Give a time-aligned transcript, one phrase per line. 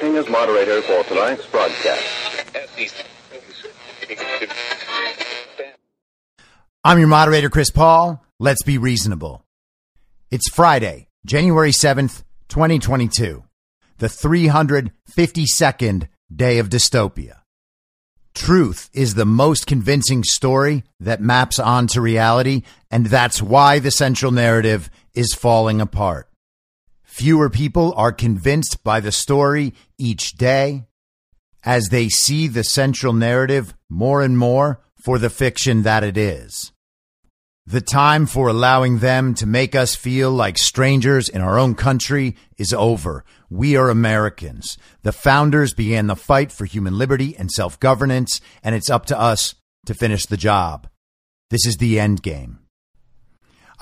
[0.00, 2.02] Acting as moderator for tonight's broadcast.
[6.82, 8.24] I'm your moderator, Chris Paul.
[8.38, 9.44] Let's be reasonable.
[10.30, 13.44] It's Friday, January 7th, 2022,
[13.98, 17.40] the 352nd day of dystopia.
[18.32, 24.32] Truth is the most convincing story that maps onto reality, and that's why the central
[24.32, 26.29] narrative is falling apart.
[27.10, 30.86] Fewer people are convinced by the story each day
[31.64, 36.70] as they see the central narrative more and more for the fiction that it is.
[37.66, 42.36] The time for allowing them to make us feel like strangers in our own country
[42.56, 43.24] is over.
[43.50, 44.78] We are Americans.
[45.02, 49.18] The founders began the fight for human liberty and self governance, and it's up to
[49.18, 49.56] us
[49.86, 50.88] to finish the job.
[51.50, 52.59] This is the end game.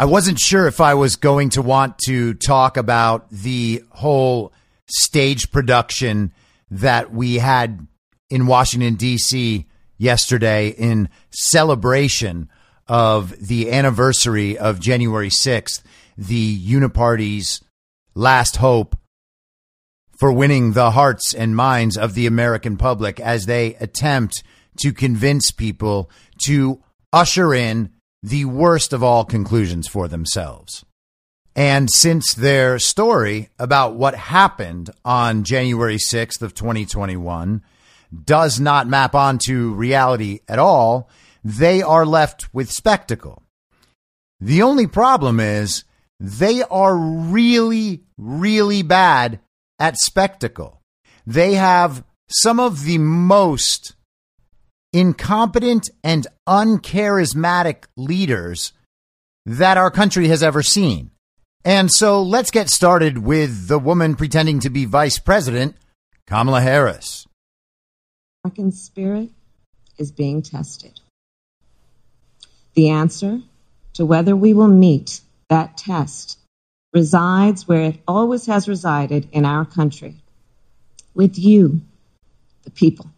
[0.01, 4.53] I wasn't sure if I was going to want to talk about the whole
[4.87, 6.33] stage production
[6.71, 7.85] that we had
[8.31, 9.67] in Washington, D.C.
[9.97, 12.49] yesterday in celebration
[12.87, 15.83] of the anniversary of January 6th,
[16.17, 17.61] the Uniparty's
[18.15, 18.97] last hope
[20.17, 24.45] for winning the hearts and minds of the American public as they attempt
[24.79, 26.09] to convince people
[26.45, 26.81] to
[27.13, 27.91] usher in
[28.23, 30.85] the worst of all conclusions for themselves.
[31.55, 37.63] And since their story about what happened on January 6th of 2021
[38.25, 41.11] does not map onto reality at all,
[41.43, 43.43] they are left with spectacle.
[44.41, 45.85] The only problem is
[46.21, 49.41] they are really, really bad
[49.79, 50.81] at spectacle.
[51.27, 53.95] They have some of the most
[54.99, 58.73] incompetent and uncharismatic leaders
[59.47, 61.13] that our country has ever seen.
[61.65, 65.77] And so let's get started with the woman pretending to be vice president,
[66.27, 67.27] Kamala Harris.
[68.45, 69.31] American spirit
[69.99, 70.99] is being tested.
[72.75, 73.41] The answer
[73.95, 76.39] to whether we will meet that test
[76.93, 80.17] resides where it always has resided in our country
[81.15, 81.83] with you,
[82.65, 83.11] the people.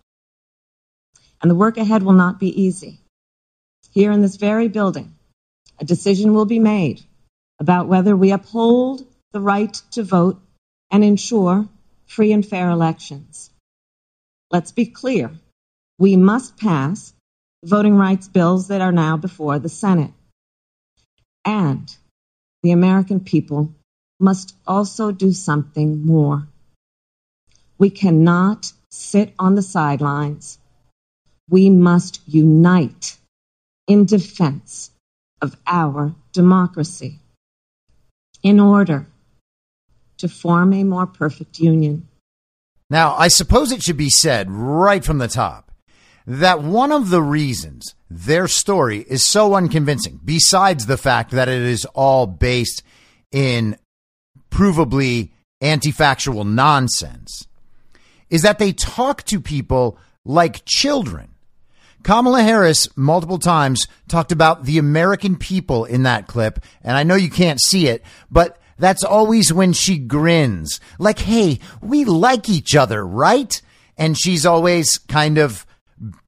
[1.43, 3.01] And the work ahead will not be easy.
[3.93, 5.15] Here in this very building,
[5.79, 7.03] a decision will be made
[7.59, 10.41] about whether we uphold the right to vote
[10.91, 11.69] and ensure
[12.07, 13.51] free and fair elections.
[14.51, 15.31] Let's be clear.
[15.99, 17.13] We must pass
[17.65, 20.13] voting rights bills that are now before the Senate.
[21.45, 21.95] And
[22.63, 23.73] the American people
[24.19, 26.47] must also do something more.
[27.79, 30.59] We cannot sit on the sidelines.
[31.51, 33.17] We must unite
[33.87, 34.93] in defense
[35.43, 37.19] of our democracy
[38.43, 39.07] in order
[40.19, 42.07] to form a more perfect union.
[42.89, 45.71] Now, I suppose it should be said right from the top
[46.27, 51.63] that one of the reasons their story is so unconvincing, besides the fact that it
[51.63, 52.83] is all based
[53.33, 53.77] in
[54.51, 55.31] provably
[55.61, 57.47] anti factual nonsense,
[58.29, 61.30] is that they talk to people like children.
[62.03, 67.15] Kamala Harris multiple times talked about the American people in that clip, and I know
[67.15, 70.81] you can't see it, but that's always when she grins.
[70.99, 73.61] Like, hey, we like each other, right?
[73.99, 75.67] And she's always kind of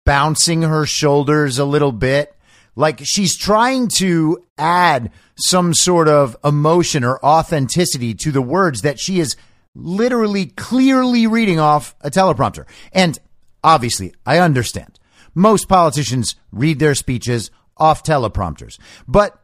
[0.05, 2.37] bouncing her shoulders a little bit.
[2.77, 9.01] Like she's trying to add some sort of emotion or authenticity to the words that
[9.01, 9.37] she is
[9.75, 12.67] literally clearly reading off a teleprompter.
[12.93, 13.19] And
[13.65, 14.99] obviously, I understand.
[15.35, 18.79] Most politicians read their speeches off teleprompters.
[19.09, 19.39] But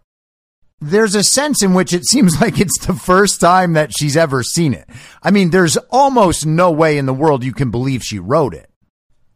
[0.81, 4.43] there's a sense in which it seems like it's the first time that she's ever
[4.43, 4.89] seen it.
[5.23, 8.71] I mean, there's almost no way in the world you can believe she wrote it.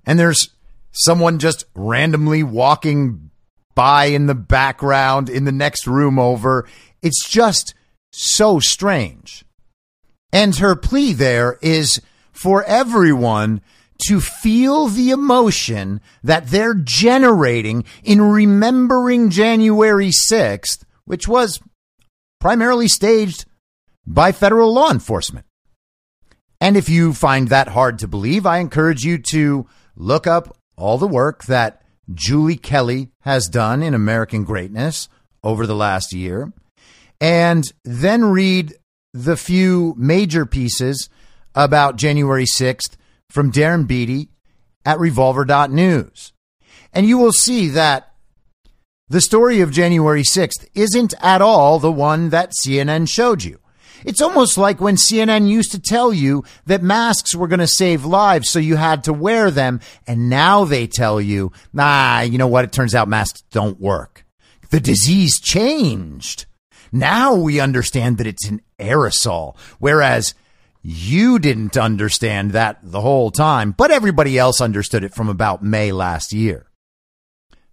[0.05, 0.51] And there's
[0.93, 3.31] someone just randomly walking
[3.75, 6.69] by in the background in the next room over.
[7.01, 7.75] It's just
[8.13, 9.45] so strange.
[10.33, 12.01] And her plea there is
[12.33, 13.61] for everyone
[14.07, 21.61] to feel the emotion that they're generating in remembering January 6th, which was
[22.41, 23.45] primarily staged
[24.07, 25.47] by federal law enforcement.
[26.61, 29.67] And if you find that hard to believe, I encourage you to
[29.97, 35.09] look up all the work that Julie Kelly has done in American Greatness
[35.43, 36.53] over the last year,
[37.21, 38.75] and then read
[39.13, 41.09] the few major pieces
[41.55, 42.97] about January 6th
[43.33, 44.29] from Darren Beattie
[44.85, 46.33] at revolver.news.
[46.93, 48.13] And you will see that
[49.09, 53.59] the story of January 6th isn't at all the one that CNN showed you.
[54.05, 58.05] It's almost like when CNN used to tell you that masks were going to save
[58.05, 59.81] lives, so you had to wear them.
[60.07, 62.65] And now they tell you, nah, you know what?
[62.65, 64.27] It turns out masks don't work.
[64.69, 66.45] The disease changed.
[66.91, 70.35] Now we understand that it's an aerosol, whereas
[70.83, 75.93] you didn't understand that the whole time, but everybody else understood it from about May
[75.93, 76.67] last year.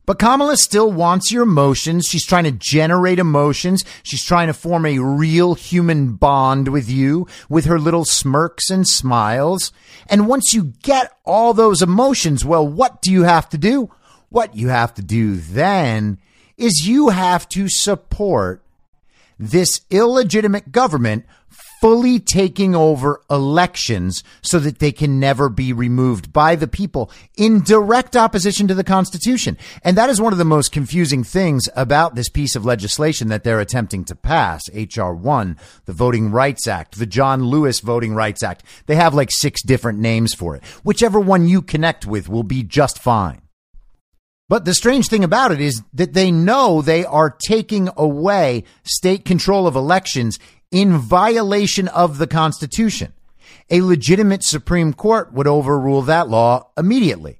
[0.05, 2.07] But Kamala still wants your emotions.
[2.07, 3.85] She's trying to generate emotions.
[4.01, 8.87] She's trying to form a real human bond with you with her little smirks and
[8.87, 9.71] smiles.
[10.07, 13.91] And once you get all those emotions, well, what do you have to do?
[14.29, 16.17] What you have to do then
[16.57, 18.63] is you have to support
[19.37, 21.25] this illegitimate government
[21.79, 27.61] fully taking over elections so that they can never be removed by the people in
[27.63, 29.57] direct opposition to the Constitution.
[29.83, 33.43] And that is one of the most confusing things about this piece of legislation that
[33.43, 35.13] they're attempting to pass, H.R.
[35.13, 38.63] 1, the Voting Rights Act, the John Lewis Voting Rights Act.
[38.85, 40.63] They have like six different names for it.
[40.83, 43.41] Whichever one you connect with will be just fine.
[44.49, 49.23] But the strange thing about it is that they know they are taking away state
[49.23, 50.39] control of elections
[50.71, 53.13] in violation of the Constitution.
[53.69, 57.39] A legitimate Supreme Court would overrule that law immediately.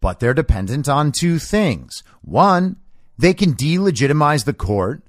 [0.00, 2.02] But they're dependent on two things.
[2.22, 2.76] One,
[3.18, 5.02] they can delegitimize the court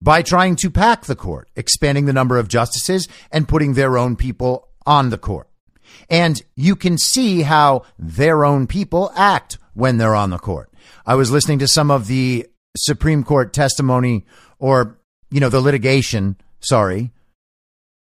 [0.00, 4.16] by trying to pack the court, expanding the number of justices and putting their own
[4.16, 5.48] people on the court.
[6.08, 10.72] And you can see how their own people act when they're on the court.
[11.04, 12.46] I was listening to some of the
[12.76, 14.24] Supreme Court testimony
[14.58, 14.98] or,
[15.30, 17.12] you know, the litigation, sorry,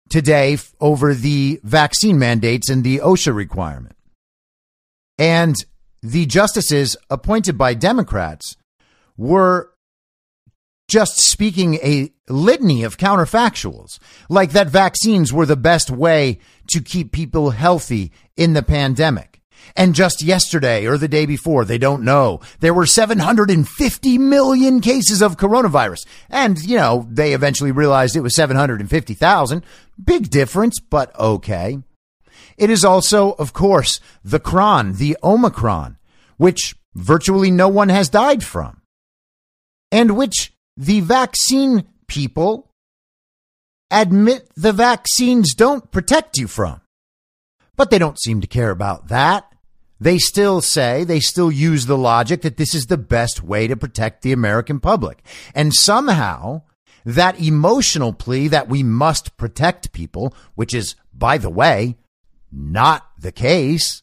[0.10, 3.96] today over the vaccine mandates and the OSHA requirement.
[5.18, 5.56] And
[6.02, 8.58] the justices appointed by Democrats
[9.18, 9.72] were
[10.88, 13.98] just speaking a litany of counterfactuals,
[14.30, 19.35] like that vaccines were the best way to keep people healthy in the pandemic.
[19.76, 22.40] And just yesterday or the day before, they don't know.
[22.60, 26.06] There were 750 million cases of coronavirus.
[26.30, 29.66] And, you know, they eventually realized it was 750,000.
[30.04, 31.80] Big difference, but okay.
[32.58, 35.98] It is also, of course, the cron, the Omicron,
[36.38, 38.82] which virtually no one has died from.
[39.92, 42.72] And which the vaccine people
[43.92, 46.82] admit the vaccines don't protect you from.
[47.76, 49.52] But they don't seem to care about that.
[50.00, 53.78] They still say, they still use the logic that this is the best way to
[53.78, 55.24] protect the American public.
[55.54, 56.64] And somehow
[57.06, 61.96] that emotional plea that we must protect people, which is, by the way,
[62.52, 64.02] not the case,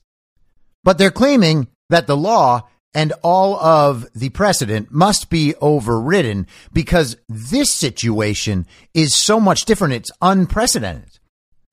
[0.85, 7.17] but they're claiming that the law and all of the precedent must be overridden because
[7.29, 9.95] this situation is so much different.
[9.95, 11.19] It's unprecedented.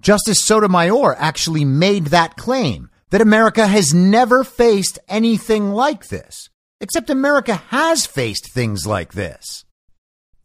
[0.01, 6.49] Justice Sotomayor actually made that claim that America has never faced anything like this.
[6.81, 9.65] Except America has faced things like this.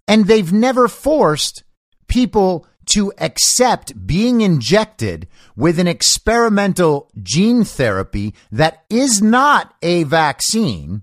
[0.08, 1.62] And they've never forced
[2.08, 11.02] people to accept being injected with an experimental gene therapy that is not a vaccine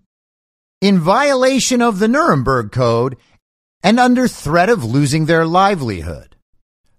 [0.79, 3.17] in violation of the Nuremberg Code
[3.84, 6.30] and under threat of losing their livelihood.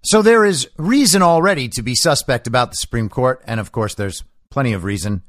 [0.04, 3.40] So there is reason already to be suspect about the Supreme Court.
[3.47, 5.23] And of course, there's plenty of reason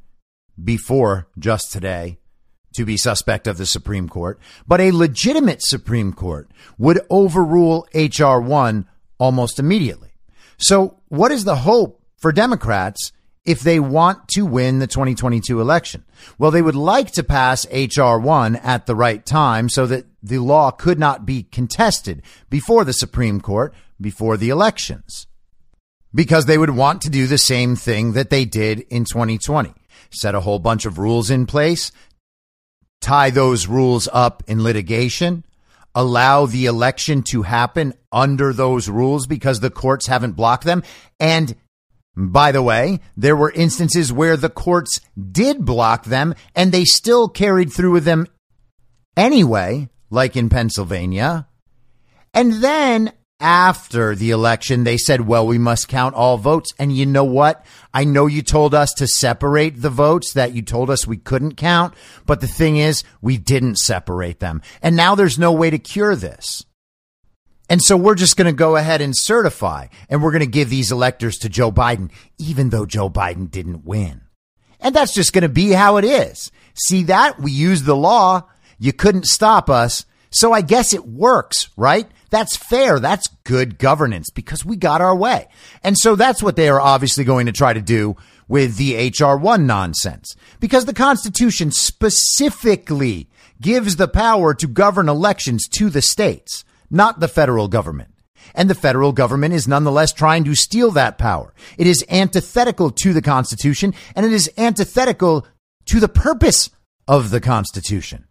[0.61, 2.17] before just today
[2.73, 4.39] to be suspect of the Supreme Court.
[4.67, 6.49] But a legitimate Supreme Court
[6.79, 8.41] would overrule H.R.
[8.41, 8.87] 1
[9.19, 10.09] almost immediately.
[10.57, 13.11] So, what is the hope for Democrats
[13.45, 16.03] if they want to win the 2022 election?
[16.39, 18.19] Well, they would like to pass H.R.
[18.19, 22.93] 1 at the right time so that the law could not be contested before the
[22.93, 25.25] Supreme Court before the elections.
[26.13, 29.73] Because they would want to do the same thing that they did in 2020
[30.15, 31.91] set a whole bunch of rules in place,
[33.01, 35.43] tie those rules up in litigation,
[35.95, 40.83] allow the election to happen under those rules because the courts haven't blocked them.
[41.19, 41.55] And
[42.15, 44.99] by the way, there were instances where the courts
[45.31, 48.27] did block them and they still carried through with them
[49.17, 51.47] anyway, like in Pennsylvania.
[52.33, 53.11] And then
[53.43, 56.73] after the election, they said, well, we must count all votes.
[56.79, 57.63] And you know what?
[57.93, 61.57] I know you told us to separate the votes that you told us we couldn't
[61.57, 61.93] count.
[62.25, 64.61] But the thing is, we didn't separate them.
[64.81, 66.65] And now there's no way to cure this.
[67.69, 70.69] And so we're just going to go ahead and certify and we're going to give
[70.69, 74.21] these electors to Joe Biden, even though Joe Biden didn't win.
[74.79, 76.49] And that's just going to be how it is.
[76.75, 77.39] See that?
[77.39, 78.43] We used the law.
[78.79, 80.05] You couldn't stop us.
[80.29, 82.09] So I guess it works, right?
[82.33, 82.99] That's fair.
[82.99, 85.49] That's good governance because we got our way.
[85.83, 88.15] And so that's what they are obviously going to try to do
[88.47, 93.29] with the HR1 nonsense because the Constitution specifically
[93.61, 98.09] gives the power to govern elections to the states, not the federal government.
[98.55, 101.53] And the federal government is nonetheless trying to steal that power.
[101.77, 105.45] It is antithetical to the Constitution and it is antithetical
[105.85, 106.71] to the purpose
[107.07, 108.25] of the Constitution.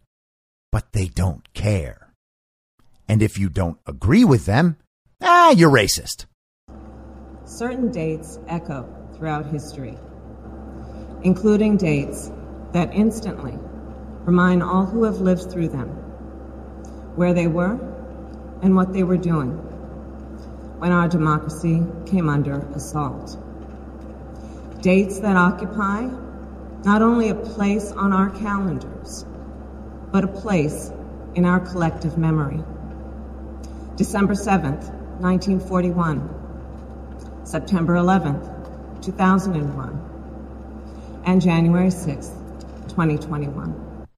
[0.72, 2.11] But they don't care.
[3.08, 4.76] And if you don't agree with them,
[5.20, 6.26] ah, you're racist.
[7.44, 9.98] Certain dates echo throughout history,
[11.22, 12.30] including dates
[12.72, 13.58] that instantly
[14.24, 15.88] remind all who have lived through them
[17.16, 17.78] where they were
[18.62, 19.50] and what they were doing
[20.78, 23.38] when our democracy came under assault.
[24.80, 26.08] Dates that occupy
[26.84, 29.24] not only a place on our calendars,
[30.10, 30.90] but a place
[31.34, 32.62] in our collective memory.
[34.02, 34.90] December 7th,
[35.20, 42.34] 1941, September 11th, 2001, and January 6th,
[42.88, 44.08] 2021.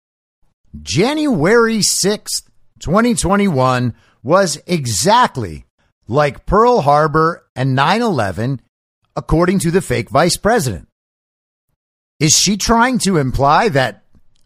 [0.81, 2.49] January 6th,
[2.79, 5.67] 2021 was exactly
[6.09, 8.63] like Pearl Harbor and 9 11,
[9.15, 10.89] according to the fake vice president.
[12.19, 14.03] Is she trying to imply that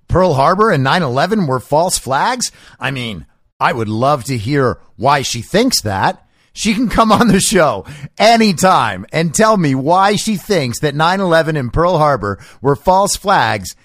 [0.09, 2.51] Pearl Harbor and 9 11 were false flags?
[2.81, 3.25] I mean,
[3.61, 6.25] I would love to hear why she thinks that.
[6.53, 7.87] She can come on the show
[8.19, 13.17] anytime and tell me why she thinks that 9 11 and Pearl Harbor were false
[13.17, 13.77] flags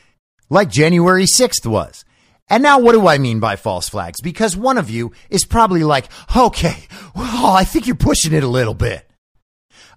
[0.50, 2.06] like January 6th was.
[2.50, 4.22] And now, what do I mean by false flags?
[4.22, 8.48] Because one of you is probably like, okay, well, I think you're pushing it a
[8.48, 9.10] little bit.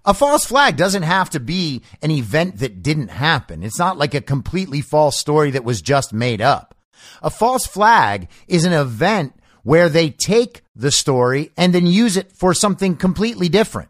[0.05, 3.61] A false flag doesn't have to be an event that didn't happen.
[3.61, 6.75] It's not like a completely false story that was just made up.
[7.21, 9.33] A false flag is an event
[9.67, 13.89] where they take the story and then use it for something completely different,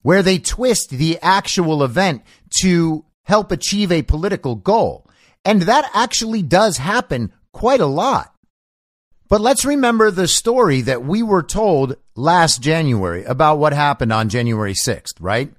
[0.00, 2.22] where they twist the actual event
[2.62, 5.06] to help achieve a political goal.
[5.44, 8.34] And that actually does happen quite a lot.
[9.28, 14.30] But let's remember the story that we were told last January about what happened on
[14.30, 15.52] January 6th, right?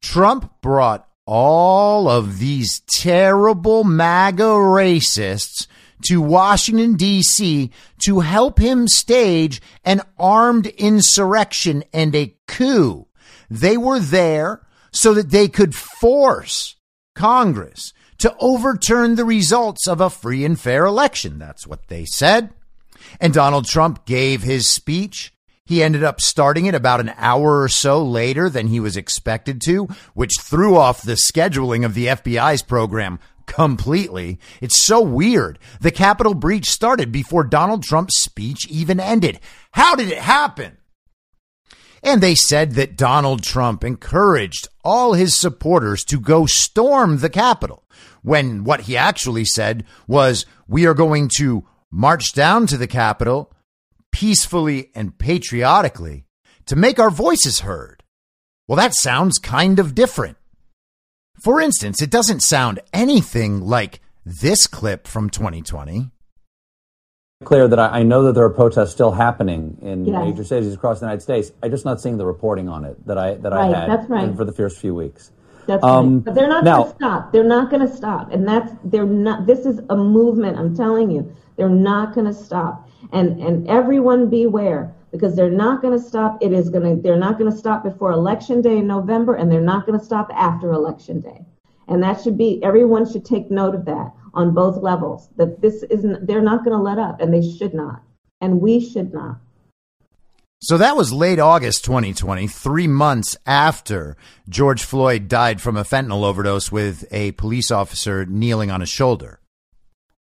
[0.00, 5.66] Trump brought all of these terrible MAGA racists
[6.02, 7.70] to Washington, D.C.
[8.04, 13.06] to help him stage an armed insurrection and a coup.
[13.50, 16.76] They were there so that they could force
[17.14, 21.38] Congress to overturn the results of a free and fair election.
[21.38, 22.50] That's what they said.
[23.20, 25.32] And Donald Trump gave his speech.
[25.64, 29.60] He ended up starting it about an hour or so later than he was expected
[29.62, 34.38] to, which threw off the scheduling of the FBI's program completely.
[34.60, 35.58] It's so weird.
[35.80, 39.40] The Capitol breach started before Donald Trump's speech even ended.
[39.72, 40.78] How did it happen?
[42.02, 47.84] And they said that Donald Trump encouraged all his supporters to go storm the Capitol
[48.22, 53.52] when what he actually said was, we are going to march down to the Capitol
[54.10, 56.24] peacefully and patriotically
[56.66, 58.02] to make our voices heard.
[58.66, 60.36] Well, that sounds kind of different.
[61.40, 66.10] For instance, it doesn't sound anything like this clip from 2020
[67.44, 70.24] clear that I, I, know that there are protests still happening in yes.
[70.24, 71.52] major cities across the United States.
[71.62, 74.08] I'm just not seeing the reporting on it that I that right, I had that's
[74.08, 74.36] right.
[74.36, 75.32] for the first few weeks.
[75.66, 76.24] That's um, right.
[76.24, 77.32] But they're not going to stop.
[77.32, 78.32] They're not going to stop.
[78.32, 79.46] And that's they're not.
[79.46, 80.58] This is a movement.
[80.58, 82.88] I'm telling you, they're not going to stop.
[83.12, 86.38] And and everyone beware because they're not going to stop.
[86.40, 87.02] It is going to.
[87.02, 90.04] They're not going to stop before election day in November, and they're not going to
[90.04, 91.44] stop after election day.
[91.86, 95.28] And that should be everyone should take note of that on both levels.
[95.36, 96.26] That this isn't.
[96.26, 98.02] They're not going to let up, and they should not,
[98.40, 99.38] and we should not.
[100.60, 104.16] So that was late August 2020, three months after
[104.48, 109.40] George Floyd died from a fentanyl overdose with a police officer kneeling on his shoulder.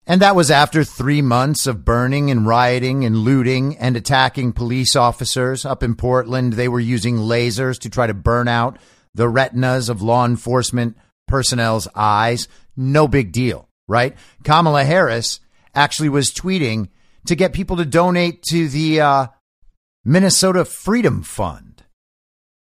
[0.09, 4.97] And that was after three months of burning and rioting and looting and attacking police
[4.97, 6.55] officers up in Portland.
[6.55, 8.79] They were using lasers to try to burn out
[9.15, 10.97] the retinas of law enforcement
[11.27, 12.49] personnel's eyes.
[12.75, 14.17] No big deal, right?
[14.45, 15.41] Kamala Harris
[15.75, 16.89] actually was tweeting
[17.27, 19.27] to get people to donate to the, uh,
[20.07, 21.83] Minnesota Freedom Fund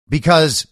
[0.09, 0.67] because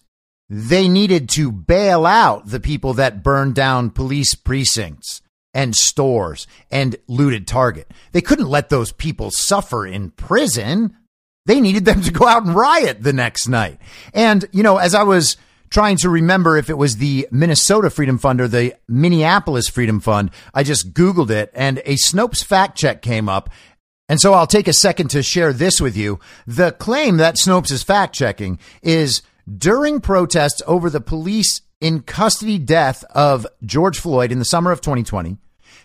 [0.50, 5.22] they needed to bail out the people that burned down police precincts
[5.54, 7.90] and stores and looted Target.
[8.12, 10.96] They couldn't let those people suffer in prison.
[11.46, 13.78] They needed them to go out and riot the next night.
[14.12, 15.36] And, you know, as I was
[15.70, 20.30] trying to remember if it was the Minnesota Freedom Fund or the Minneapolis Freedom Fund,
[20.52, 23.50] I just Googled it and a Snopes fact check came up
[24.08, 26.20] and so I'll take a second to share this with you.
[26.46, 29.22] The claim that Snopes is fact checking is
[29.56, 34.80] during protests over the police in custody death of George Floyd in the summer of
[34.80, 35.38] 2020,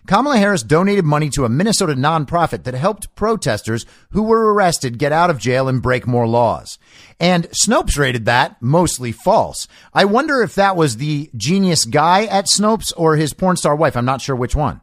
[0.10, 5.12] Kamala Harris donated money to a Minnesota nonprofit that helped protesters who were arrested get
[5.12, 6.80] out of jail and break more laws.
[7.20, 9.67] And Snopes rated that mostly false.
[9.93, 13.95] I wonder if that was the genius guy at Snopes or his porn star wife.
[13.95, 14.82] I'm not sure which one.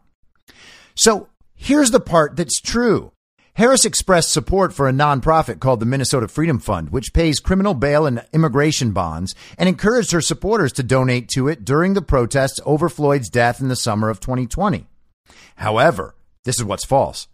[0.95, 3.11] So here's the part that's true.
[3.55, 8.07] Harris expressed support for a nonprofit called the Minnesota Freedom Fund, which pays criminal bail
[8.07, 12.89] and immigration bonds, and encouraged her supporters to donate to it during the protests over
[12.89, 14.87] Floyd's death in the summer of 2020.
[15.57, 17.29] However, this is what's false.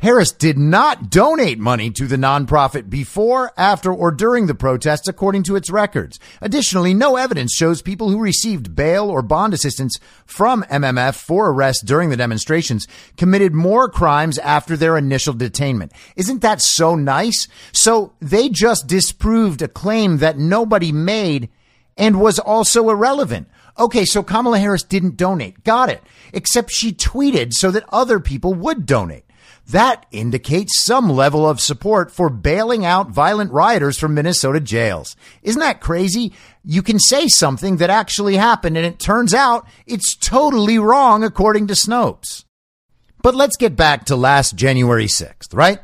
[0.00, 5.42] Harris did not donate money to the nonprofit before, after, or during the protests, according
[5.42, 6.18] to its records.
[6.40, 11.84] Additionally, no evidence shows people who received bail or bond assistance from MMF for arrest
[11.84, 15.92] during the demonstrations committed more crimes after their initial detainment.
[16.16, 17.46] Isn't that so nice?
[17.72, 21.50] So they just disproved a claim that nobody made
[21.98, 23.48] and was also irrelevant.
[23.78, 25.64] Okay, so Kamala Harris didn't donate.
[25.64, 26.02] Got it.
[26.32, 29.24] Except she tweeted so that other people would donate.
[29.68, 35.14] That indicates some level of support for bailing out violent rioters from Minnesota jails.
[35.42, 36.32] Isn't that crazy?
[36.64, 41.68] You can say something that actually happened and it turns out it's totally wrong according
[41.68, 42.44] to Snopes.
[43.22, 45.78] But let's get back to last January 6th, right?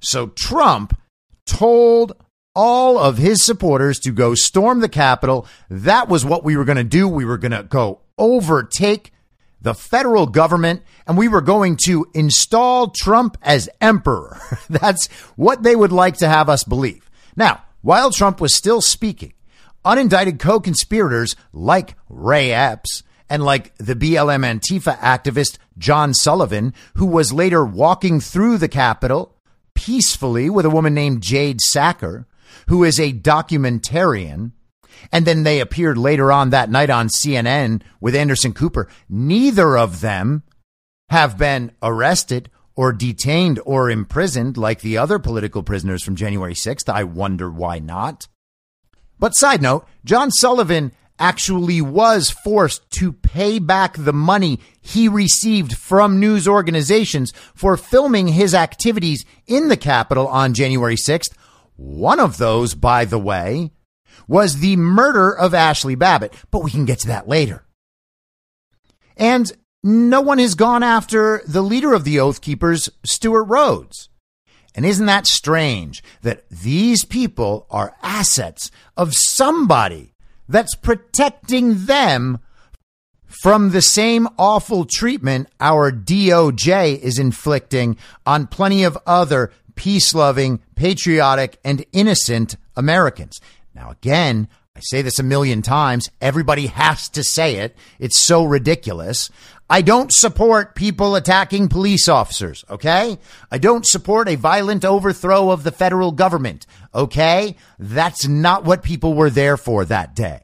[0.00, 0.98] So Trump
[1.46, 2.14] told
[2.54, 5.46] all of his supporters to go storm the Capitol.
[5.68, 7.08] That was what we were going to do.
[7.08, 9.12] We were going to go overtake
[9.60, 14.40] the federal government and we were going to install Trump as emperor.
[14.70, 17.10] That's what they would like to have us believe.
[17.36, 19.34] Now, while Trump was still speaking,
[19.84, 27.32] unindicted co-conspirators like Ray Epps and like the BLM Antifa activist John Sullivan, who was
[27.32, 29.36] later walking through the Capitol
[29.74, 32.26] peacefully with a woman named Jade Sacker,
[32.68, 34.52] who is a documentarian,
[35.12, 38.88] and then they appeared later on that night on CNN with Anderson Cooper.
[39.08, 40.42] Neither of them
[41.08, 46.88] have been arrested or detained or imprisoned like the other political prisoners from January 6th.
[46.88, 48.28] I wonder why not.
[49.18, 55.76] But side note, John Sullivan actually was forced to pay back the money he received
[55.76, 61.34] from news organizations for filming his activities in the Capitol on January 6th.
[61.80, 63.70] One of those, by the way,
[64.28, 67.64] was the murder of Ashli Babbitt, but we can get to that later.
[69.16, 69.50] And
[69.82, 74.10] no one has gone after the leader of the Oath Keepers, Stewart Rhodes.
[74.74, 80.12] And isn't that strange that these people are assets of somebody
[80.48, 82.40] that's protecting them
[83.42, 90.60] from the same awful treatment our DOJ is inflicting on plenty of other peace loving,
[90.74, 93.40] patriotic, and innocent Americans.
[93.74, 96.10] Now, again, I say this a million times.
[96.20, 97.74] Everybody has to say it.
[97.98, 99.30] It's so ridiculous.
[99.70, 103.16] I don't support people attacking police officers, okay?
[103.50, 107.56] I don't support a violent overthrow of the federal government, okay?
[107.78, 110.42] That's not what people were there for that day.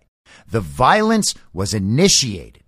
[0.51, 2.62] The violence was initiated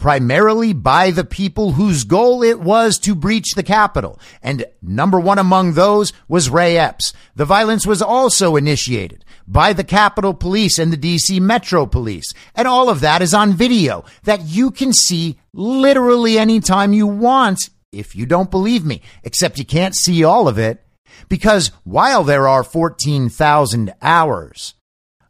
[0.00, 4.18] primarily by the people whose goal it was to breach the Capitol.
[4.42, 7.12] And number one among those was Ray Epps.
[7.36, 12.32] The violence was also initiated by the Capitol Police and the DC Metro Police.
[12.54, 17.68] And all of that is on video that you can see literally anytime you want
[17.92, 20.82] if you don't believe me, except you can't see all of it
[21.28, 24.74] because while there are 14,000 hours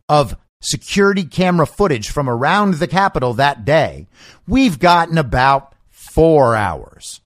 [0.08, 4.06] of security camera footage from around the Capitol that day,
[4.46, 7.20] we've gotten about four hours.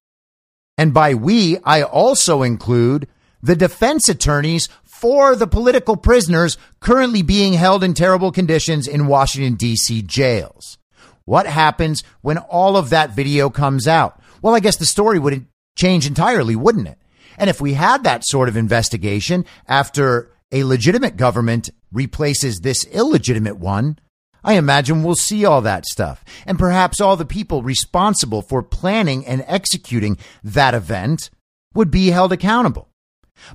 [0.77, 3.09] And by we, I also include
[3.43, 9.55] the defense attorneys for the political prisoners currently being held in terrible conditions in Washington,
[9.55, 10.03] D.C.
[10.03, 10.79] jails.
[11.25, 14.21] What happens when all of that video comes out?
[14.43, 16.99] Well, I guess the story would change entirely, wouldn't it?
[17.37, 23.59] And if we had that sort of investigation after a legitimate government replaces this illegitimate
[23.59, 23.99] one,
[24.45, 26.25] I imagine we'll see all that stuff.
[26.47, 31.31] And perhaps all the people responsible for planning and executing that event
[31.75, 32.89] would be held accountable.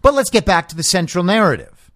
[0.02, 1.91] But let's get back to the central narrative.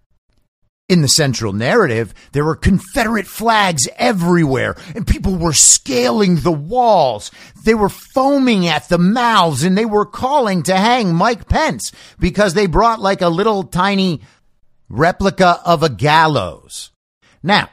[0.86, 7.30] In the central narrative, there were Confederate flags everywhere, and people were scaling the walls.
[7.64, 12.52] They were foaming at the mouths, and they were calling to hang Mike Pence because
[12.52, 14.20] they brought like a little tiny
[14.94, 16.92] replica of a gallows.
[17.42, 17.68] Now,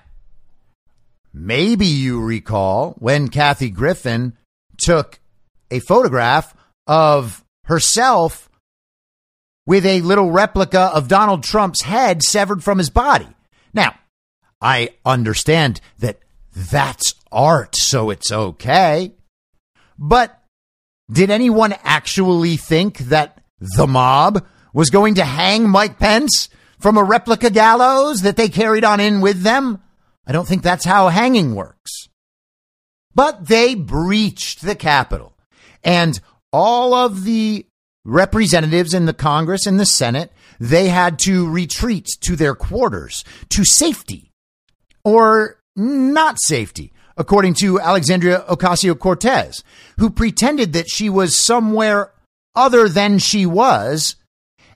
[1.31, 4.37] maybe you recall when Kathy Griffin
[4.77, 5.19] took
[5.69, 6.55] a photograph
[6.87, 8.49] of herself
[9.67, 13.27] with a little replica of Donald Trump's head severed from his body.
[13.71, 13.93] Now,
[14.59, 16.19] I understand that
[16.55, 19.13] that's art, so it's okay.
[19.97, 20.37] But
[21.11, 26.49] did anyone actually think that the mob was going to hang Mike Pence
[26.81, 29.81] from a replica gallows that they carried on in with them.
[30.25, 32.09] I don't think that's how hanging works.
[33.13, 35.33] But they breached the Capitol.
[35.83, 36.19] And
[36.51, 37.65] all of the
[38.03, 43.63] representatives in the Congress and the Senate, they had to retreat to their quarters to
[43.63, 44.31] safety
[45.03, 49.63] or not safety, according to Alexandria Ocasio Cortez,
[49.97, 52.11] who pretended that she was somewhere
[52.55, 54.15] other than she was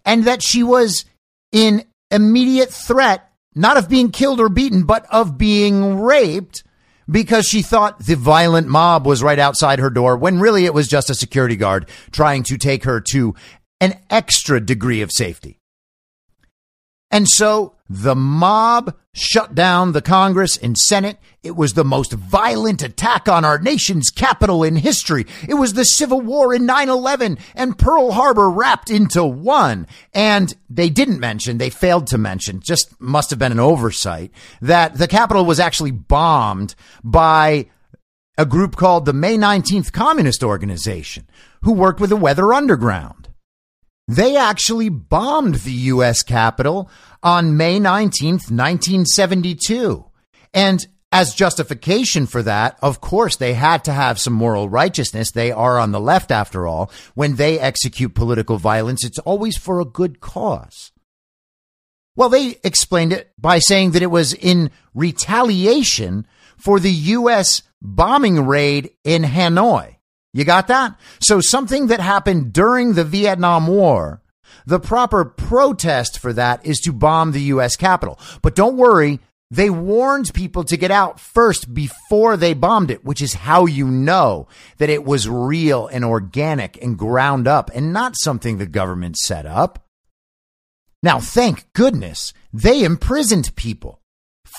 [0.05, 1.05] and that she was
[1.51, 6.63] in immediate threat, not of being killed or beaten, but of being raped
[7.09, 10.87] because she thought the violent mob was right outside her door when really it was
[10.87, 13.35] just a security guard trying to take her to
[13.79, 15.59] an extra degree of safety.
[17.11, 21.17] And so the mob shut down the Congress and Senate.
[21.43, 25.25] It was the most violent attack on our nation's capital in history.
[25.47, 29.87] It was the Civil War in 9-11 and Pearl Harbor wrapped into one.
[30.13, 34.97] And they didn't mention, they failed to mention, just must have been an oversight, that
[34.97, 37.69] the Capitol was actually bombed by
[38.37, 41.27] a group called the May 19th Communist Organization,
[41.61, 43.24] who worked with the Weather Underground.
[44.07, 46.21] They actually bombed the U.S.
[46.21, 46.89] Capitol
[47.23, 50.05] on May 19th, 1972.
[50.53, 55.31] And as justification for that, of course, they had to have some moral righteousness.
[55.31, 56.91] They are on the left, after all.
[57.13, 60.91] When they execute political violence, it's always for a good cause.
[62.15, 67.63] Well, they explained it by saying that it was in retaliation for the U.S.
[67.81, 69.94] bombing raid in Hanoi.
[70.35, 70.99] You got that?
[71.21, 74.21] So something that happened during the Vietnam War,
[74.65, 77.77] the proper protest for that is to bomb the U.S.
[77.77, 78.19] Capitol.
[78.41, 79.21] But don't worry.
[79.49, 83.87] They warned people to get out first before they bombed it, which is how you
[83.87, 89.15] know that it was real and organic and ground up and not something the government
[89.15, 89.87] set up.
[91.01, 94.01] Now, thank goodness they imprisoned people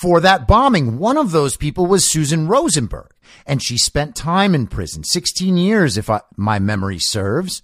[0.01, 0.97] for that bombing.
[0.97, 3.11] One of those people was Susan Rosenberg,
[3.45, 7.63] and she spent time in prison 16 years, if I, my memory serves.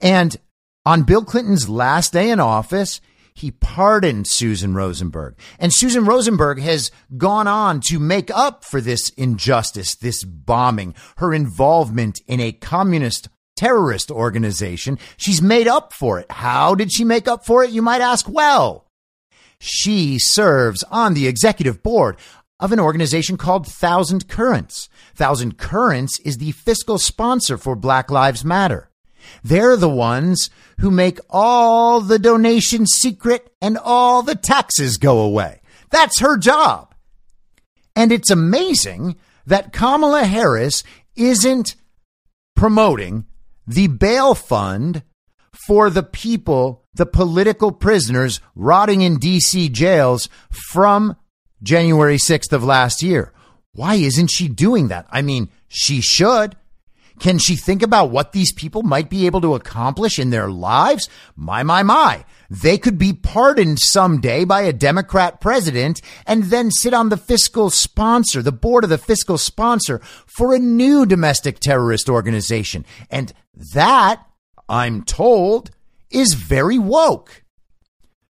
[0.00, 0.36] And
[0.84, 3.00] on Bill Clinton's last day in office,
[3.34, 5.38] he pardoned Susan Rosenberg.
[5.58, 11.32] And Susan Rosenberg has gone on to make up for this injustice, this bombing, her
[11.32, 14.98] involvement in a communist terrorist organization.
[15.16, 16.30] She's made up for it.
[16.30, 17.70] How did she make up for it?
[17.70, 18.28] You might ask.
[18.28, 18.89] Well,
[19.60, 22.16] she serves on the executive board
[22.58, 24.88] of an organization called Thousand Currents.
[25.14, 28.90] Thousand Currents is the fiscal sponsor for Black Lives Matter.
[29.44, 35.60] They're the ones who make all the donations secret and all the taxes go away.
[35.90, 36.94] That's her job.
[37.94, 40.82] And it's amazing that Kamala Harris
[41.16, 41.76] isn't
[42.56, 43.26] promoting
[43.66, 45.02] the bail fund
[45.52, 51.16] for the people, the political prisoners rotting in DC jails from
[51.62, 53.32] January 6th of last year.
[53.72, 55.06] Why isn't she doing that?
[55.10, 56.56] I mean, she should.
[57.20, 61.08] Can she think about what these people might be able to accomplish in their lives?
[61.36, 62.24] My, my, my.
[62.48, 67.68] They could be pardoned someday by a Democrat president and then sit on the fiscal
[67.68, 72.86] sponsor, the board of the fiscal sponsor for a new domestic terrorist organization.
[73.10, 73.34] And
[73.74, 74.24] that,
[74.70, 75.70] I'm told,
[76.10, 77.44] is very woke.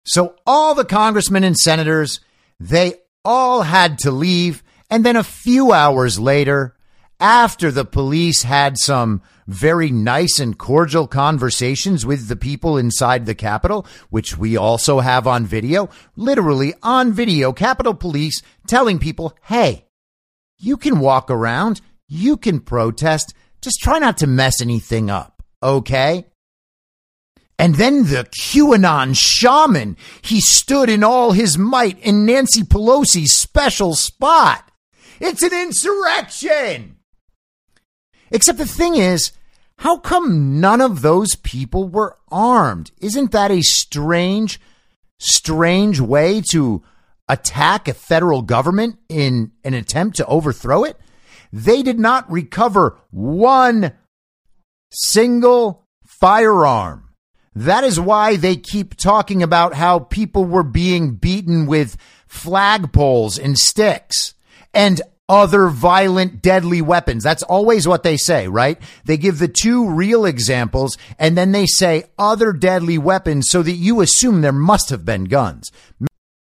[0.04, 2.20] So all the congressmen and senators,
[2.60, 2.94] they
[3.24, 4.62] all had to leave.
[4.88, 6.76] And then a few hours later,
[7.18, 13.34] after the police had some very nice and cordial conversations with the people inside the
[13.34, 19.86] Capitol, which we also have on video, literally on video, Capitol Police telling people, hey,
[20.58, 25.35] you can walk around, you can protest, just try not to mess anything up,
[25.66, 26.26] okay?
[27.58, 33.94] And then the QAnon shaman, he stood in all his might in Nancy Pelosi's special
[33.94, 34.70] spot.
[35.20, 36.96] It's an insurrection!
[38.30, 39.32] Except the thing is,
[39.78, 42.90] how come none of those people were armed?
[43.00, 44.60] Isn't that a strange,
[45.18, 46.82] strange way to
[47.28, 50.98] attack a federal government in an attempt to overthrow it?
[51.52, 53.92] They did not recover one
[54.96, 57.10] single firearm.
[57.54, 61.96] That is why they keep talking about how people were being beaten with
[62.28, 64.34] flagpoles and sticks.
[64.74, 67.24] And other violent, deadly weapons.
[67.24, 68.78] That's always what they say, right?
[69.04, 73.72] They give the two real examples and then they say other deadly weapons so that
[73.72, 75.72] you assume there must have been guns.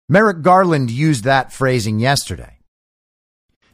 [0.08, 2.60] Merrick Garland used that phrasing yesterday.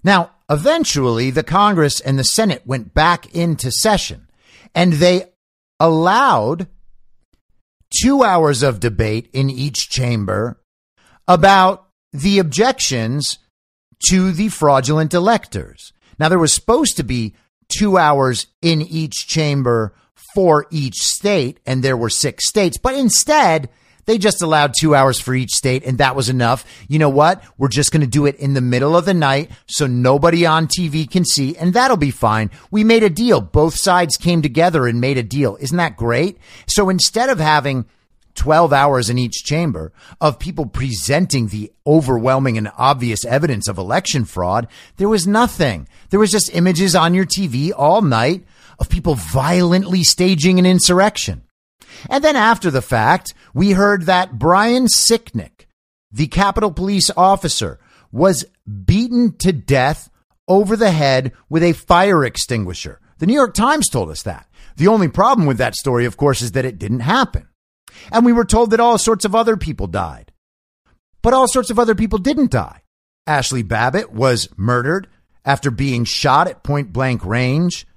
[0.03, 4.24] Now, eventually, the Congress and the Senate went back into session
[4.75, 5.31] and they
[5.79, 6.67] allowed
[8.01, 10.61] two hours of debate in each chamber
[11.27, 13.39] about the objections
[14.09, 15.93] to the fraudulent electors.
[16.19, 17.33] Now, there was supposed to be
[17.69, 19.95] two hours in each chamber
[20.33, 23.69] for each state, and there were six states, but instead,
[24.05, 26.65] they just allowed two hours for each state, and that was enough.
[26.87, 27.43] You know what?
[27.57, 30.67] We're just going to do it in the middle of the night so nobody on
[30.67, 32.51] TV can see, and that'll be fine.
[32.71, 33.41] We made a deal.
[33.41, 35.57] Both sides came together and made a deal.
[35.59, 36.37] Isn't that great?
[36.67, 37.85] So instead of having
[38.35, 39.91] 12 hours in each chamber
[40.21, 45.87] of people presenting the overwhelming and obvious evidence of election fraud, there was nothing.
[46.09, 48.43] There was just images on your TV all night
[48.77, 51.44] of people violently staging an insurrection.
[52.10, 55.65] And then after the fact, we heard that Brian Sicknick,
[56.12, 57.79] the Capitol Police officer,
[58.12, 58.45] was
[58.86, 60.10] beaten to death
[60.47, 62.99] over the head with a fire extinguisher.
[63.17, 64.47] The New York Times told us that.
[64.77, 67.47] The only problem with that story, of course, is that it didn't happen.
[68.12, 70.31] And we were told that all sorts of other people died.
[71.21, 72.81] But all sorts of other people didn't die.
[73.27, 75.08] Ashli Babbitt was murdered
[75.43, 77.88] after being shot at point blank range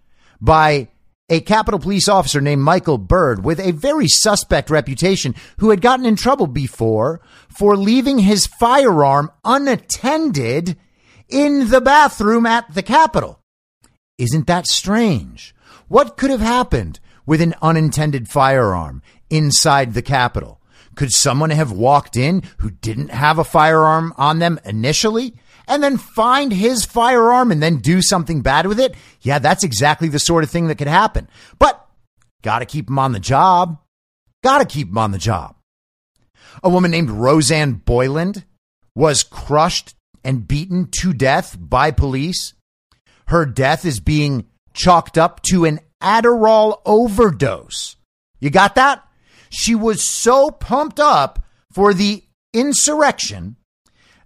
[0.41, 0.89] by
[1.29, 6.07] a Capitol Police officer named Michael Byrd with a very suspect reputation who had gotten
[6.07, 10.77] in trouble before for leaving his firearm unattended
[11.29, 13.41] in the bathroom at the Capitol.
[14.17, 15.55] Isn't that strange?
[15.89, 20.61] What could have happened with an unintended firearm inside the Capitol?
[20.95, 25.37] Could someone have walked in who didn't have a firearm on them initially
[25.69, 28.95] and then find his firearm and then do something bad with it?
[29.21, 31.29] Yeah, that's exactly the sort of thing that could happen.
[31.59, 31.87] But
[32.43, 33.79] got to keep him on the job.
[34.43, 35.57] Got to keep him on the job.
[36.63, 38.45] A woman named Rosanne Boyland
[38.95, 42.55] was crushed and beaten to death by police.
[43.27, 47.97] Her death is being chalked up to an Adderall overdose.
[48.41, 49.05] You got that?
[49.51, 53.57] She was so pumped up for the insurrection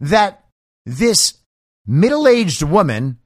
[0.01, 0.42] that
[0.85, 1.35] this
[1.87, 3.19] middle aged woman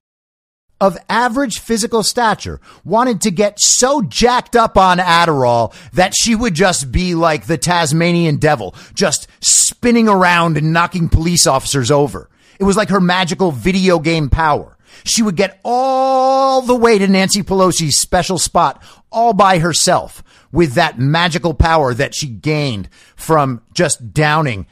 [0.80, 6.54] of average physical stature wanted to get so jacked up on Adderall that she would
[6.54, 12.28] just be like the Tasmanian devil, just spinning around and knocking police officers over.
[12.58, 14.76] It was like her magical video game power.
[15.04, 20.74] She would get all the way to Nancy Pelosi's special spot all by herself with
[20.74, 24.66] that magical power that she gained from just downing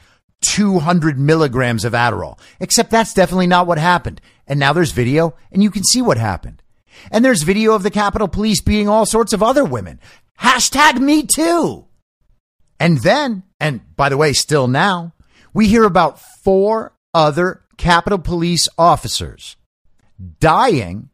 [0.53, 2.39] 200 milligrams of Adderall.
[2.59, 4.21] Except that's definitely not what happened.
[4.47, 6.61] And now there's video and you can see what happened.
[7.11, 9.99] And there's video of the Capitol Police beating all sorts of other women.
[10.39, 11.85] Hashtag me too.
[12.79, 15.13] And then, and by the way, still now,
[15.53, 19.55] we hear about four other Capitol Police officers
[20.39, 21.09] dying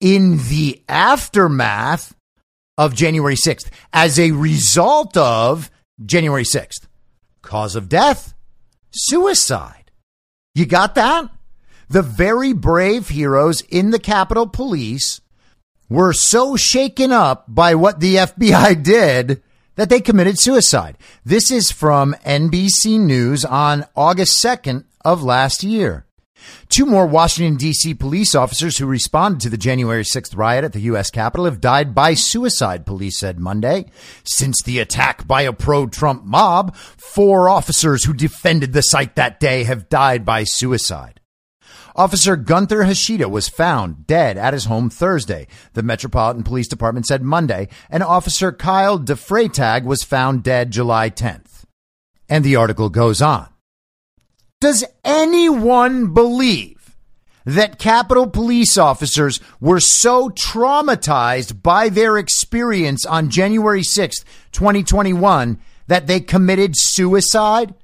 [0.00, 2.14] in the aftermath
[2.76, 5.70] of January 6th as a result of
[6.04, 6.86] January 6th.
[7.42, 8.34] Cause of death?
[8.92, 9.90] Suicide.
[10.54, 11.30] You got that?
[11.88, 15.20] The very brave heroes in the Capitol Police
[15.88, 19.42] were so shaken up by what the FBI did
[19.76, 20.98] that they committed suicide.
[21.24, 26.06] This is from NBC News on August 2nd of last year.
[26.68, 27.94] Two more Washington, D.C.
[27.94, 31.10] police officers who responded to the January 6th riot at the U.S.
[31.10, 33.86] Capitol have died by suicide, police said Monday.
[34.24, 39.40] Since the attack by a pro Trump mob, four officers who defended the site that
[39.40, 41.20] day have died by suicide.
[41.94, 47.22] Officer Gunther Hashida was found dead at his home Thursday, the Metropolitan Police Department said
[47.22, 51.64] Monday, and Officer Kyle DeFreytag was found dead July 10th.
[52.28, 53.51] And the article goes on.
[54.62, 56.96] Does anyone believe
[57.44, 64.22] that Capitol police officers were so traumatized by their experience on January 6th,
[64.52, 67.74] 2021, that they committed suicide?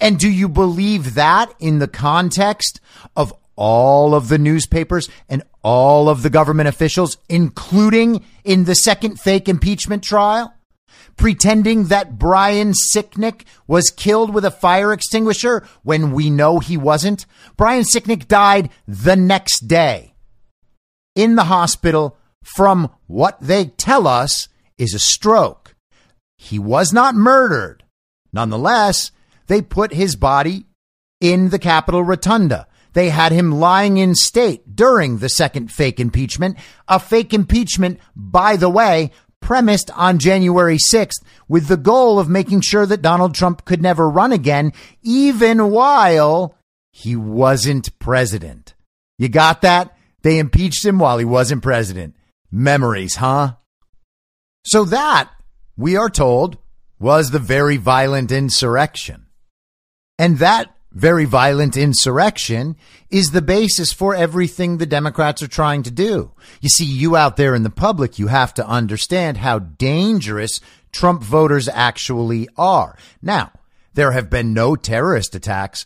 [0.00, 2.80] And do you believe that in the context
[3.16, 9.20] of all of the newspapers and all of the government officials, including in the second
[9.20, 10.52] fake impeachment trial?
[11.16, 17.26] Pretending that Brian Sicknick was killed with a fire extinguisher when we know he wasn't.
[17.56, 20.14] Brian Sicknick died the next day
[21.14, 25.74] in the hospital from what they tell us is a stroke.
[26.36, 27.84] He was not murdered.
[28.32, 29.12] Nonetheless,
[29.46, 30.66] they put his body
[31.20, 32.66] in the Capitol Rotunda.
[32.92, 38.56] They had him lying in state during the second fake impeachment, a fake impeachment, by
[38.56, 39.10] the way,
[39.44, 44.08] premised on January 6th with the goal of making sure that Donald Trump could never
[44.08, 46.56] run again, even while
[46.90, 48.74] he wasn't president.
[49.18, 49.96] You got that?
[50.22, 52.16] They impeached him while he wasn't president.
[52.50, 53.56] Memories, huh?
[54.64, 55.30] So that,
[55.76, 56.56] we are told,
[56.98, 59.26] was the very violent insurrection.
[60.18, 62.76] And that very violent insurrection
[63.10, 66.32] is the basis for everything the Democrats are trying to do.
[66.60, 70.60] You see, you out there in the public, you have to understand how dangerous
[70.92, 72.96] Trump voters actually are.
[73.20, 73.50] Now,
[73.94, 75.84] there have been no terrorist attacks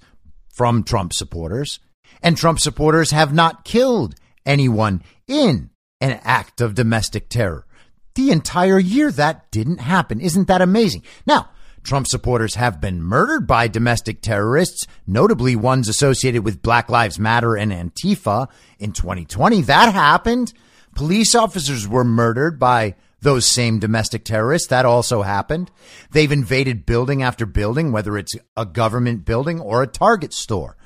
[0.52, 1.80] from Trump supporters,
[2.22, 7.66] and Trump supporters have not killed anyone in an act of domestic terror.
[8.14, 10.20] The entire year that didn't happen.
[10.20, 11.02] Isn't that amazing?
[11.26, 11.48] Now,
[11.88, 17.56] Trump supporters have been murdered by domestic terrorists, notably ones associated with Black Lives Matter
[17.56, 18.48] and Antifa.
[18.78, 20.52] In 2020, that happened.
[20.94, 24.68] Police officers were murdered by those same domestic terrorists.
[24.68, 25.70] That also happened.
[26.10, 30.76] They've invaded building after building, whether it's a government building or a Target store.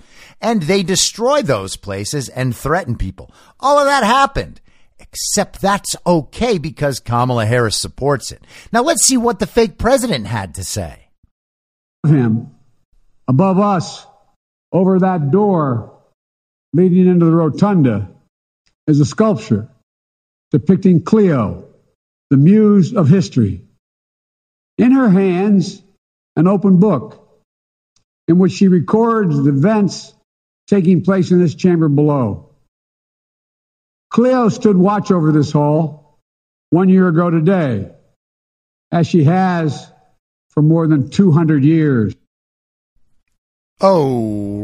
[0.40, 3.34] And they destroy those places and threaten people.
[3.58, 4.60] All of that happened
[5.02, 8.44] except that's okay because Kamala Harris supports it.
[8.72, 11.08] Now let's see what the fake president had to say.
[12.06, 12.50] Him
[13.28, 14.06] above us,
[14.72, 15.98] over that door
[16.72, 18.08] leading into the rotunda,
[18.86, 19.68] is a sculpture
[20.50, 21.64] depicting Clio,
[22.30, 23.62] the muse of history.
[24.78, 25.82] In her hands,
[26.36, 27.22] an open book
[28.28, 30.14] in which she records the events
[30.66, 32.51] taking place in this chamber below.
[34.12, 36.18] Clio stood watch over this hall
[36.68, 37.90] one year ago today,
[38.90, 39.90] as she has
[40.50, 42.14] for more than 200 years.
[43.80, 44.60] Oh,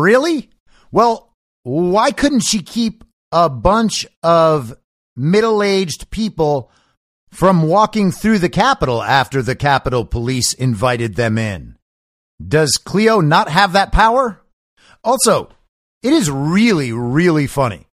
[0.00, 0.48] really?
[0.92, 1.32] Well,
[1.64, 3.02] why couldn't she keep
[3.32, 4.76] a bunch of
[5.16, 6.70] middle aged people
[7.32, 11.76] from walking through the Capitol after the Capitol Police invited them in?
[12.46, 14.40] Does Clio not have that power?
[15.02, 15.48] Also,
[16.00, 17.88] it is really, really funny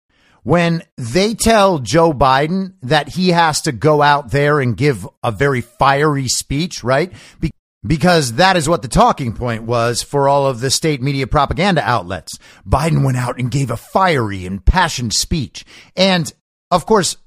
[0.47, 5.29] when they tell Joe Biden that he has to go out there and give a
[5.29, 7.11] very fiery speech, right?
[7.41, 7.51] Be-
[7.85, 11.81] because that is what the talking point was for all of the state media propaganda
[11.81, 12.39] outlets.
[12.65, 15.65] Biden went out and gave a fiery and passionate speech.
[15.97, 16.31] And
[16.71, 17.17] of course,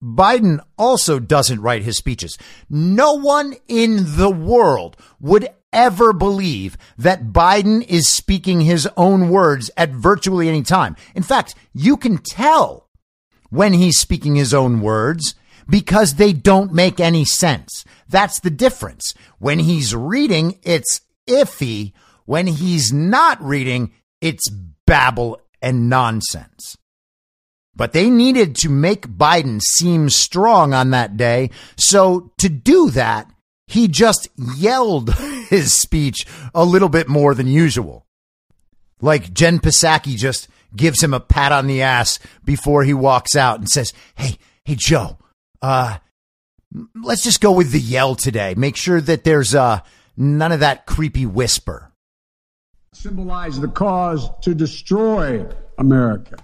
[0.00, 2.38] Biden also doesn't write his speeches.
[2.70, 9.70] No one in the world would ever believe that Biden is speaking his own words
[9.76, 10.96] at virtually any time.
[11.14, 12.88] In fact, you can tell
[13.50, 15.34] when he's speaking his own words
[15.68, 17.84] because they don't make any sense.
[18.08, 19.14] That's the difference.
[19.38, 21.92] When he's reading, it's iffy.
[22.24, 24.48] When he's not reading, it's
[24.86, 26.76] babble and nonsense.
[27.76, 31.50] But they needed to make Biden seem strong on that day.
[31.76, 33.30] So to do that,
[33.68, 35.14] he just yelled
[35.48, 38.06] his speech a little bit more than usual.
[39.00, 43.58] Like Jen Psaki just gives him a pat on the ass before he walks out
[43.58, 45.18] and says, Hey, hey, Joe,
[45.62, 45.98] uh,
[46.94, 48.54] let's just go with the yell today.
[48.56, 49.80] Make sure that there's, uh,
[50.16, 51.92] none of that creepy whisper.
[52.92, 55.46] Symbolize the cause to destroy
[55.78, 56.36] America,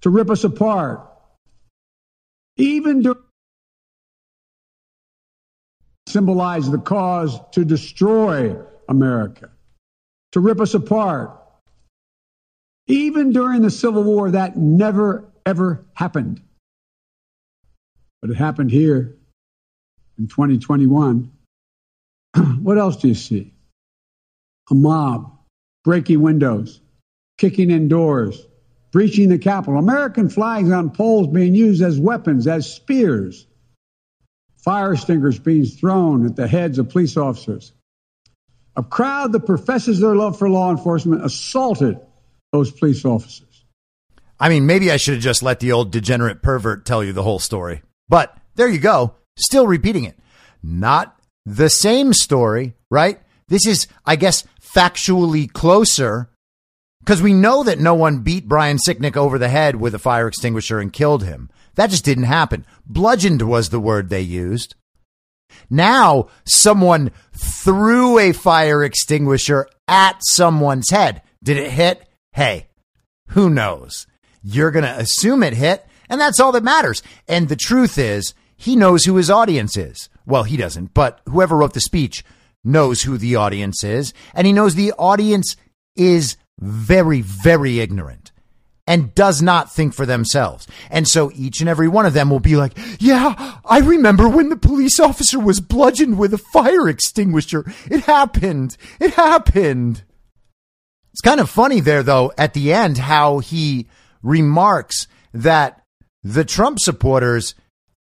[0.00, 1.00] to rip us apart.
[2.56, 3.16] Even to
[6.08, 8.56] symbolize the cause to destroy
[8.88, 9.50] America,
[10.32, 11.30] to rip us apart.
[12.86, 16.40] Even during the Civil War, that never, ever happened.
[18.22, 19.16] But it happened here
[20.18, 21.30] in 2021.
[22.62, 23.52] what else do you see?
[24.70, 25.38] A mob
[25.84, 26.80] breaking windows,
[27.38, 28.46] kicking in doors,
[28.90, 33.46] breaching the Capitol, American flags on poles being used as weapons, as spears,
[34.62, 37.72] fire extinguishers being thrown at the heads of police officers.
[38.76, 41.98] A crowd that professes their love for law enforcement assaulted
[42.52, 43.64] those police officers.
[44.40, 47.24] I mean, maybe I should have just let the old degenerate pervert tell you the
[47.24, 47.82] whole story.
[48.08, 49.14] But there you go.
[49.36, 50.16] Still repeating it.
[50.62, 53.20] Not the same story, right?
[53.48, 56.30] This is, I guess, factually closer
[57.00, 60.28] because we know that no one beat Brian Sicknick over the head with a fire
[60.28, 61.50] extinguisher and killed him.
[61.78, 62.66] That just didn't happen.
[62.86, 64.74] Bludgeoned was the word they used.
[65.70, 71.22] Now someone threw a fire extinguisher at someone's head.
[71.40, 72.04] Did it hit?
[72.32, 72.66] Hey,
[73.28, 74.08] who knows?
[74.42, 77.00] You're going to assume it hit, and that's all that matters.
[77.28, 80.08] And the truth is, he knows who his audience is.
[80.26, 82.24] Well, he doesn't, but whoever wrote the speech
[82.64, 85.54] knows who the audience is, and he knows the audience
[85.94, 88.27] is very, very ignorant
[88.88, 90.66] and does not think for themselves.
[90.90, 94.48] And so each and every one of them will be like, yeah, I remember when
[94.48, 97.70] the police officer was bludgeoned with a fire extinguisher.
[97.90, 98.78] It happened.
[98.98, 100.04] It happened.
[101.12, 103.88] It's kind of funny there, though, at the end, how he
[104.22, 105.82] remarks that
[106.24, 107.54] the Trump supporters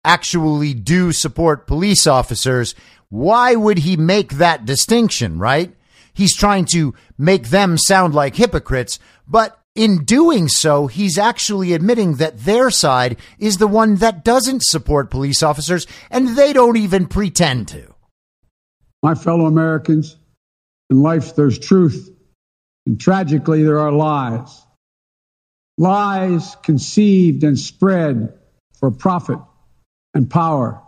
[0.03, 2.75] actually do support police officers.
[3.09, 5.75] Why would he make that distinction, right?
[6.13, 12.15] He's trying to make them sound like hypocrites, but in doing so, he's actually admitting
[12.15, 17.05] that their side is the one that doesn't support police officers and they don't even
[17.07, 17.93] pretend to.
[19.03, 20.15] My fellow Americans,
[20.89, 22.09] in life there's truth,
[22.86, 24.61] and tragically there are lies.
[25.78, 28.34] Lies conceived and spread
[28.80, 29.39] for profit
[30.13, 30.82] and power.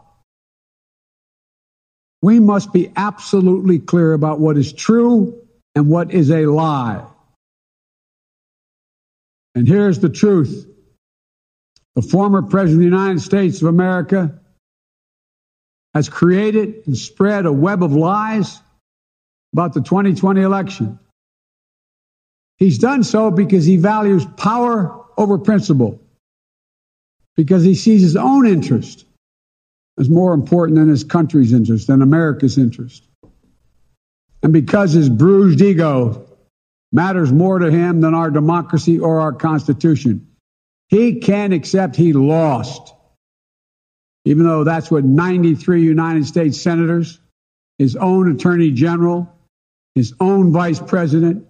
[2.21, 5.41] We must be absolutely clear about what is true
[5.75, 7.05] and what is a lie.
[9.57, 10.67] And here's the truth.
[11.95, 14.39] The former President of the United States of America
[15.95, 18.61] has created and spread a web of lies
[19.53, 20.99] about the 2020 election.
[22.59, 25.99] He's done so because he values power over principle,
[27.35, 29.05] because he sees his own interest
[29.97, 33.07] as more important than his country's interest, than America's interest.
[34.43, 36.26] And because his bruised ego
[36.97, 40.27] matters more to him than our democracy or our Constitution,
[40.89, 42.91] he can't accept he lost.
[44.25, 47.19] Even though that's what 93 United States senators,
[47.77, 49.31] his own attorney general,
[49.93, 51.45] his own vice president,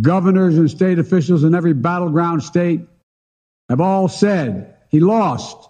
[0.00, 2.80] governors and state officials in every battleground state
[3.68, 5.68] have all said he lost.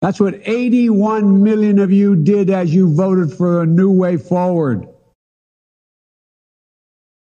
[0.00, 4.88] That's what 81 million of you did as you voted for a new way forward.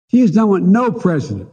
[0.10, 1.50] He has done what no president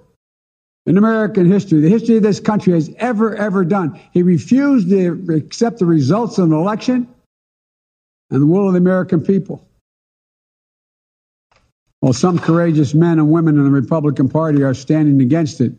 [0.87, 4.01] in American history, the history of this country has ever, ever done.
[4.13, 7.09] He refused to accept the results of an election
[8.31, 9.67] and the will of the American people.
[12.01, 15.73] While some courageous men and women in the Republican Party are standing against it,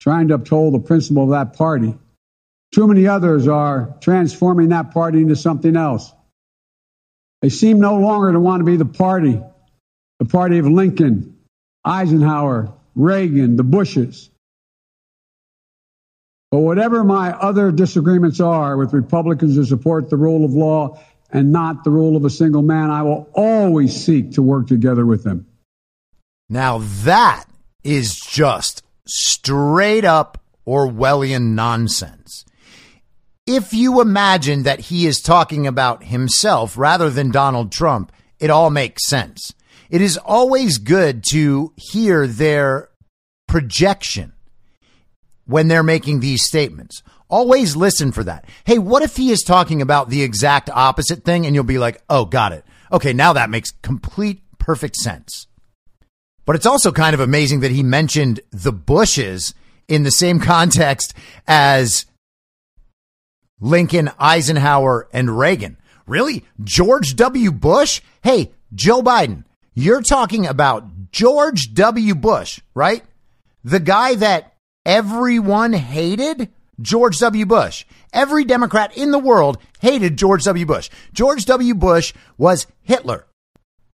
[0.00, 1.98] trying to uphold the principle of that party.
[2.72, 6.12] Too many others are transforming that party into something else.
[7.42, 9.42] They seem no longer to want to be the party,
[10.20, 11.36] the party of Lincoln,
[11.84, 14.30] Eisenhower, Reagan, the Bushes.
[16.50, 21.00] But whatever my other disagreements are with Republicans who support the rule of law
[21.30, 25.06] and not the rule of a single man, I will always seek to work together
[25.06, 25.46] with them.
[26.48, 27.44] Now that
[27.84, 32.44] is just straight up Orwellian nonsense
[33.56, 38.70] if you imagine that he is talking about himself rather than Donald Trump, it all
[38.70, 39.52] makes sense.
[39.90, 42.88] It is always good to hear their
[43.48, 44.32] projection.
[45.46, 47.02] when they're making these statements.
[47.28, 48.44] Always listen for that.
[48.64, 52.00] Hey, what if he is talking about the exact opposite thing and you'll be like,
[52.08, 52.64] oh, got it.
[52.92, 55.48] Okay, now that makes complete, perfect sense.
[56.46, 59.52] But it's also kind of amazing that he mentioned the Bushes
[59.88, 61.14] in the same context
[61.48, 62.06] as
[63.60, 65.78] Lincoln, Eisenhower, and Reagan.
[66.06, 66.44] Really?
[66.62, 67.50] George W.
[67.50, 68.00] Bush?
[68.22, 69.42] Hey, Joe Biden,
[69.74, 72.14] you're talking about George W.
[72.14, 73.04] Bush, right?
[73.64, 74.54] The guy that
[74.84, 76.50] everyone hated?
[76.80, 77.46] George W.
[77.46, 77.84] Bush.
[78.12, 80.66] Every Democrat in the world hated George W.
[80.66, 80.88] Bush.
[81.12, 81.74] George W.
[81.74, 83.26] Bush was Hitler,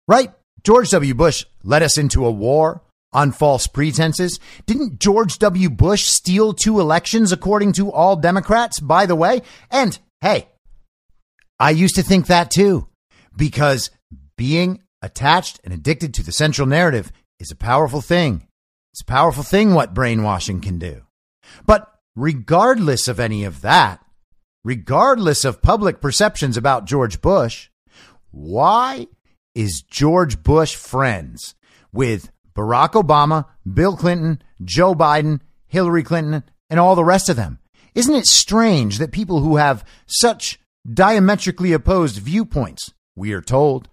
[0.07, 0.31] right?
[0.63, 1.13] George W.
[1.13, 4.39] Bush led us into a war on false pretenses.
[4.65, 5.69] Didn't George W.
[5.69, 9.41] Bush steal two elections, according to all Democrats, by the way?
[9.71, 10.47] And hey,
[11.59, 12.87] I used to think that too,
[13.35, 13.89] because
[14.37, 18.47] being attached and addicted to the central narrative is a powerful thing.
[18.91, 21.03] It's a powerful thing what brainwashing can do.
[21.65, 24.03] But regardless of any of that,
[24.63, 27.69] regardless of public perceptions about George Bush,
[28.31, 29.07] why
[29.53, 31.53] is George Bush friends
[31.93, 37.59] with Barack Obama, Bill Clinton, Joe Biden, Hillary Clinton, and all the rest of them?
[37.93, 40.59] Isn't it strange that people who have such
[40.91, 43.89] diametrically opposed viewpoints, we are told,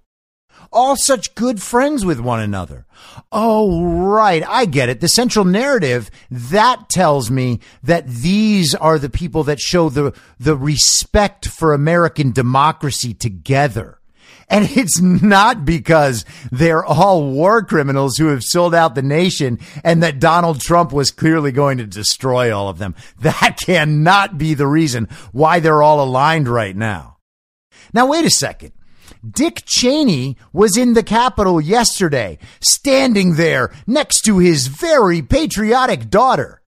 [0.72, 2.86] all such good friends with one another.
[3.30, 4.42] Oh, right.
[4.46, 5.00] I get it.
[5.00, 10.56] The central narrative that tells me that these are the people that show the, the
[10.56, 13.98] respect for American democracy together.
[14.48, 20.02] And it's not because they're all war criminals who have sold out the nation and
[20.02, 22.94] that Donald Trump was clearly going to destroy all of them.
[23.20, 27.18] That cannot be the reason why they're all aligned right now.
[27.94, 28.72] Now, wait a second.
[29.28, 36.62] Dick Cheney was in the Capitol yesterday, standing there next to his very patriotic daughter,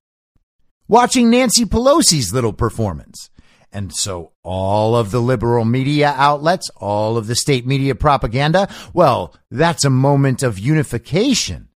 [0.88, 3.30] watching Nancy Pelosi's little performance.
[3.72, 9.34] And so all of the liberal media outlets, all of the state media propaganda, well,
[9.50, 11.68] that's a moment of unification.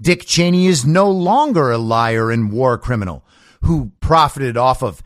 [0.00, 3.24] Dick Cheney is no longer a liar and war criminal
[3.62, 5.02] who profited off of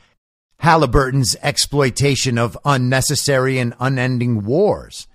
[0.60, 5.08] Halliburton's exploitation of unnecessary and unending wars.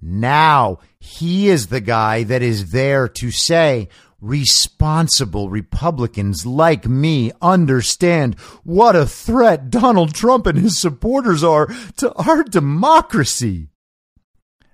[0.00, 3.88] Now he is the guy that is there to say,
[4.20, 11.66] responsible Republicans like me understand what a threat Donald Trump and his supporters are
[11.98, 13.68] to our democracy.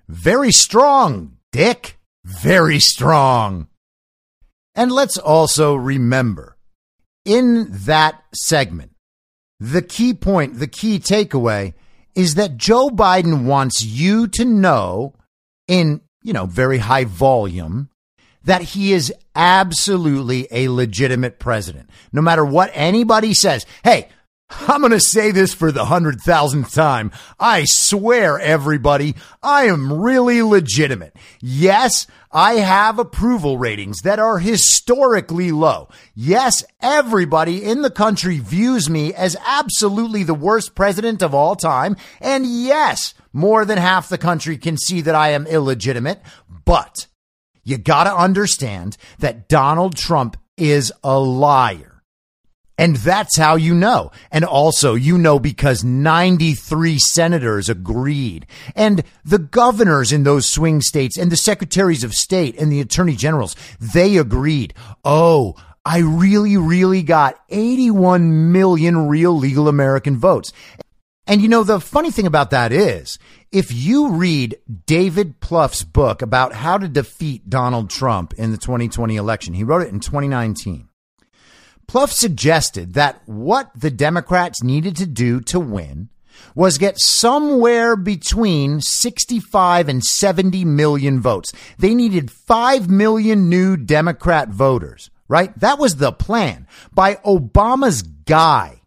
[0.07, 1.99] Very strong, Dick.
[2.23, 3.67] Very strong.
[4.73, 6.57] And let's also remember
[7.23, 8.94] in that segment,
[9.59, 11.73] the key point, the key takeaway
[12.13, 15.13] is that Joe Biden wants you to know
[15.67, 17.89] in, you know, very high volume
[18.43, 21.89] that he is absolutely a legitimate president.
[22.13, 23.65] No matter what anybody says.
[23.83, 24.09] Hey,
[24.49, 27.11] I'm going to say this for the hundred thousandth time.
[27.39, 31.15] I swear, everybody, I am really legitimate.
[31.41, 35.89] Yes, I have approval ratings that are historically low.
[36.13, 41.95] Yes, everybody in the country views me as absolutely the worst president of all time.
[42.21, 46.21] And yes, more than half the country can see that I am illegitimate.
[46.65, 47.07] But
[47.63, 51.94] you got to understand that Donald Trump is a liar.
[52.77, 54.11] And that's how you know.
[54.31, 58.45] And also, you know, because 93 senators agreed
[58.75, 63.15] and the governors in those swing states and the secretaries of state and the attorney
[63.15, 64.73] generals, they agreed.
[65.05, 65.55] Oh,
[65.85, 70.51] I really, really got 81 million real legal American votes.
[71.27, 73.17] And you know, the funny thing about that is
[73.51, 79.15] if you read David Plouffe's book about how to defeat Donald Trump in the 2020
[79.15, 80.89] election, he wrote it in 2019.
[81.87, 86.09] Plouffe suggested that what the Democrats needed to do to win
[86.53, 91.51] was get somewhere between 65 and 70 million votes.
[91.77, 95.57] They needed 5 million new Democrat voters, right?
[95.59, 98.81] That was the plan by Obama's guy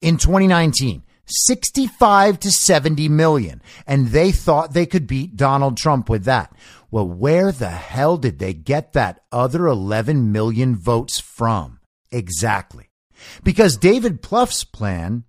[0.00, 1.02] in 2019.
[1.24, 3.62] 65 to 70 million.
[3.86, 6.54] And they thought they could beat Donald Trump with that.
[6.90, 11.78] Well, where the hell did they get that other 11 million votes from?
[12.12, 12.90] Exactly.
[13.42, 15.24] Because David Plouffe's plan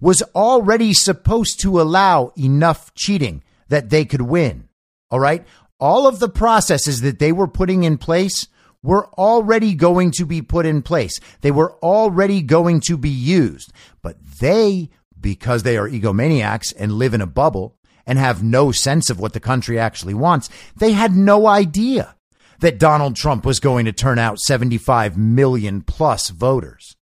[0.00, 4.68] was already supposed to allow enough cheating that they could win.
[5.10, 5.46] All right.
[5.78, 8.46] All of the processes that they were putting in place
[8.82, 11.20] were already going to be put in place.
[11.40, 13.72] They were already going to be used,
[14.02, 17.76] but they, because they are egomaniacs and live in a bubble
[18.06, 22.16] and have no sense of what the country actually wants, they had no idea
[22.62, 26.94] that Donald Trump was going to turn out 75 million plus voters.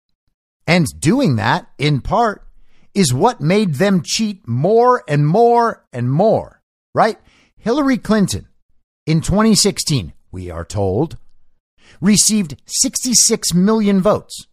[0.66, 2.46] And doing that, in part,
[2.94, 6.62] is what made them cheat more and more and more,
[6.94, 7.18] right?
[7.58, 8.48] Hillary Clinton
[9.06, 11.18] in 2016, we are told,
[12.00, 14.46] received 66 million votes.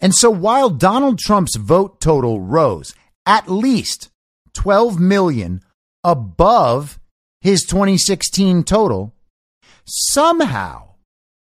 [0.00, 2.92] And so while Donald Trump's vote total rose
[3.24, 4.10] at least
[4.54, 5.60] 12 million
[6.02, 6.98] above
[7.40, 9.14] his 2016 total,
[9.84, 10.94] somehow,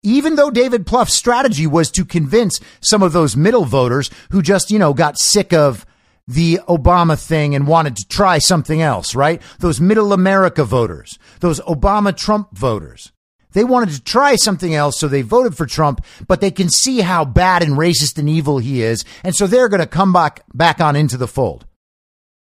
[0.02, 4.70] even though David Plouffe's strategy was to convince some of those middle voters who just,
[4.70, 5.86] you know, got sick of
[6.26, 9.42] the Obama thing and wanted to try something else, right?
[9.58, 13.12] Those middle America voters, those Obama Trump voters.
[13.52, 17.00] They wanted to try something else, so they voted for Trump, but they can see
[17.00, 20.42] how bad and racist and evil he is, and so they're going to come back,
[20.54, 21.66] back on into the fold.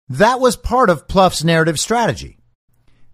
[0.09, 2.38] That was part of Plouffe's narrative strategy.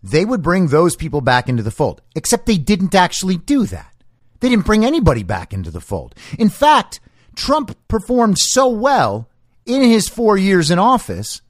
[0.06, 3.91] They would bring those people back into the fold, except they didn't actually do that.
[4.39, 6.14] They didn't bring anybody back into the fold.
[6.38, 6.99] In fact,
[7.36, 9.28] Trump performed so well
[9.66, 11.41] in his four years in office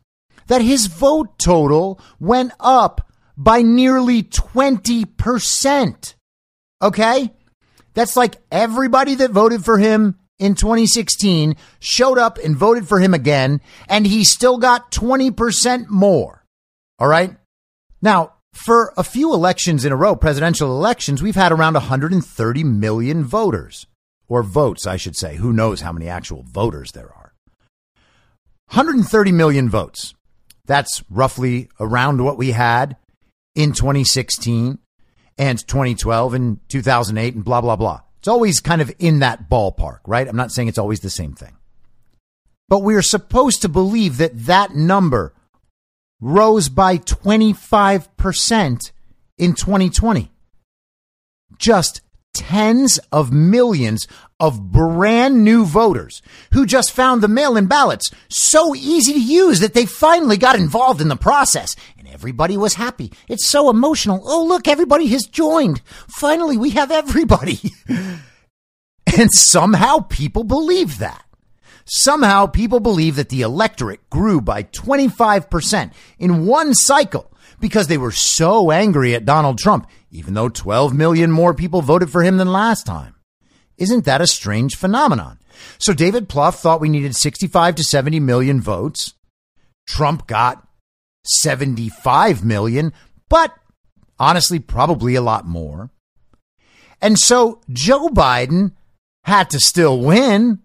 [0.47, 6.15] that his vote total went up by nearly 20%.
[6.81, 7.33] Okay?
[7.93, 13.13] That's like everybody that voted for him in 2016 showed up and voted for him
[13.13, 16.45] again, and he still got 20% more.
[16.99, 17.35] All right?
[18.01, 23.23] Now, for a few elections in a row, presidential elections, we've had around 130 million
[23.25, 23.85] voters,
[24.29, 25.35] or votes, I should say.
[25.35, 27.33] Who knows how many actual voters there are?
[28.69, 30.15] 130 million votes.
[30.65, 32.95] That's roughly around what we had
[33.55, 34.79] in 2016
[35.37, 38.01] and 2012 and 2008 and blah, blah, blah.
[38.19, 40.27] It's always kind of in that ballpark, right?
[40.27, 41.57] I'm not saying it's always the same thing.
[42.69, 45.33] But we are supposed to believe that that number
[46.25, 48.91] rose by 25%
[49.37, 50.31] in 2020.
[51.59, 52.01] Just
[52.33, 54.07] tens of millions
[54.39, 59.59] of brand new voters who just found the mail in ballots so easy to use
[59.59, 63.13] that they finally got involved in the process and everybody was happy.
[63.29, 64.21] It's so emotional.
[64.25, 65.81] Oh, look, everybody has joined.
[66.07, 67.59] Finally, we have everybody.
[67.87, 71.24] and somehow people believe that.
[71.85, 78.11] Somehow people believe that the electorate grew by 25% in one cycle because they were
[78.11, 82.51] so angry at Donald Trump, even though 12 million more people voted for him than
[82.51, 83.15] last time.
[83.77, 85.39] Isn't that a strange phenomenon?
[85.77, 89.13] So David Plouffe thought we needed 65 to 70 million votes.
[89.87, 90.67] Trump got
[91.25, 92.93] 75 million,
[93.29, 93.53] but
[94.19, 95.91] honestly, probably a lot more.
[97.01, 98.73] And so Joe Biden
[99.23, 100.59] had to still win.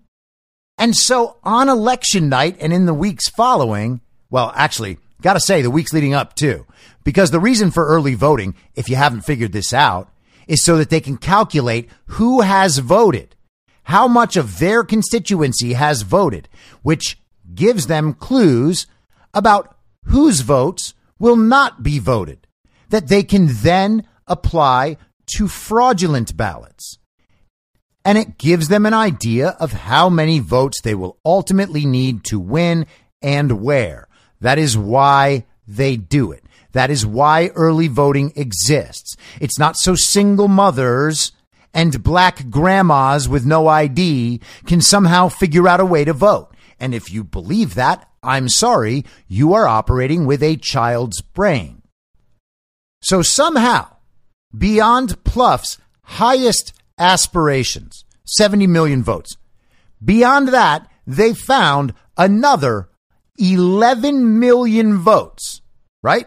[0.81, 4.01] And so on election night and in the weeks following,
[4.31, 6.65] well, actually, got to say the weeks leading up too,
[7.05, 10.11] because the reason for early voting, if you haven't figured this out,
[10.49, 13.37] is so that they can calculate who has voted,
[13.85, 16.49] how much of their constituency has voted,
[16.81, 17.19] which
[17.55, 18.87] gives them clues
[19.35, 22.47] about whose votes will not be voted,
[22.89, 27.00] that they can then apply to fraudulent ballots
[28.11, 32.41] and it gives them an idea of how many votes they will ultimately need to
[32.41, 32.85] win
[33.23, 34.09] and where.
[34.41, 36.43] That is why they do it.
[36.73, 39.17] That is why early voting exists.
[39.41, 41.31] It's not so single mothers
[41.73, 46.53] and black grandmas with no ID can somehow figure out a way to vote.
[46.81, 51.83] And if you believe that, I'm sorry, you are operating with a child's brain.
[53.03, 53.87] So somehow,
[54.53, 59.37] beyond Plouffe's highest aspirations, 70 million votes.
[60.05, 62.89] Beyond that, they found another
[63.39, 65.63] 11 million votes,
[66.03, 66.27] right?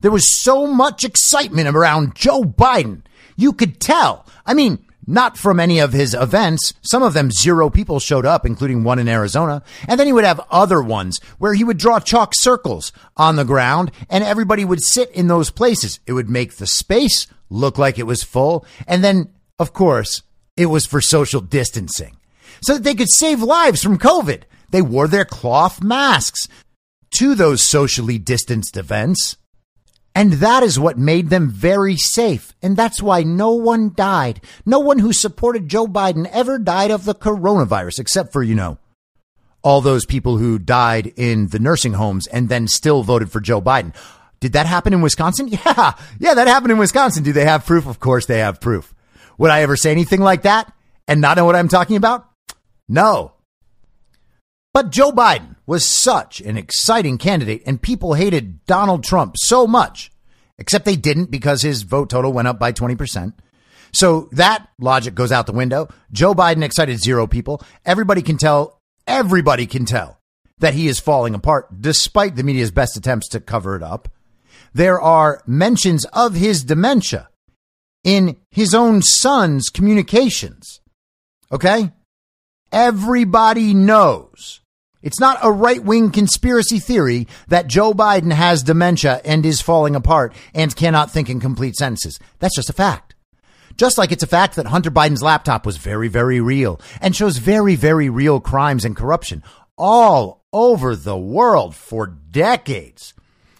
[0.00, 3.02] There was so much excitement around Joe Biden.
[3.36, 4.26] You could tell.
[4.46, 6.74] I mean, not from any of his events.
[6.82, 9.62] Some of them, zero people showed up, including one in Arizona.
[9.88, 13.44] And then he would have other ones where he would draw chalk circles on the
[13.44, 16.00] ground and everybody would sit in those places.
[16.06, 18.66] It would make the space look like it was full.
[18.86, 19.30] And then
[19.64, 20.22] of course,
[20.58, 22.18] it was for social distancing
[22.60, 24.42] so that they could save lives from COVID.
[24.68, 26.48] They wore their cloth masks
[27.16, 29.38] to those socially distanced events.
[30.14, 32.52] And that is what made them very safe.
[32.62, 34.42] And that's why no one died.
[34.66, 38.76] No one who supported Joe Biden ever died of the coronavirus, except for, you know,
[39.62, 43.62] all those people who died in the nursing homes and then still voted for Joe
[43.62, 43.94] Biden.
[44.40, 45.48] Did that happen in Wisconsin?
[45.64, 45.94] Yeah.
[46.18, 47.22] Yeah, that happened in Wisconsin.
[47.22, 47.86] Do they have proof?
[47.86, 48.94] Of course they have proof.
[49.38, 50.72] Would I ever say anything like that
[51.08, 52.28] and not know what I'm talking about?
[52.88, 53.32] No.
[54.72, 60.10] But Joe Biden was such an exciting candidate, and people hated Donald Trump so much,
[60.58, 63.34] except they didn't because his vote total went up by 20%.
[63.92, 65.88] So that logic goes out the window.
[66.10, 67.62] Joe Biden excited zero people.
[67.84, 70.18] Everybody can tell, everybody can tell
[70.58, 74.08] that he is falling apart despite the media's best attempts to cover it up.
[74.72, 77.28] There are mentions of his dementia
[78.04, 80.80] in his own son's communications.
[81.50, 81.90] Okay?
[82.70, 84.60] Everybody knows.
[85.02, 89.94] It's not a right wing conspiracy theory that Joe Biden has dementia and is falling
[89.94, 92.18] apart and cannot think in complete sentences.
[92.38, 93.14] That's just a fact.
[93.76, 97.38] Just like it's a fact that Hunter Biden's laptop was very, very real and shows
[97.38, 99.42] very, very real crimes and corruption
[99.76, 103.12] all over the world for decades.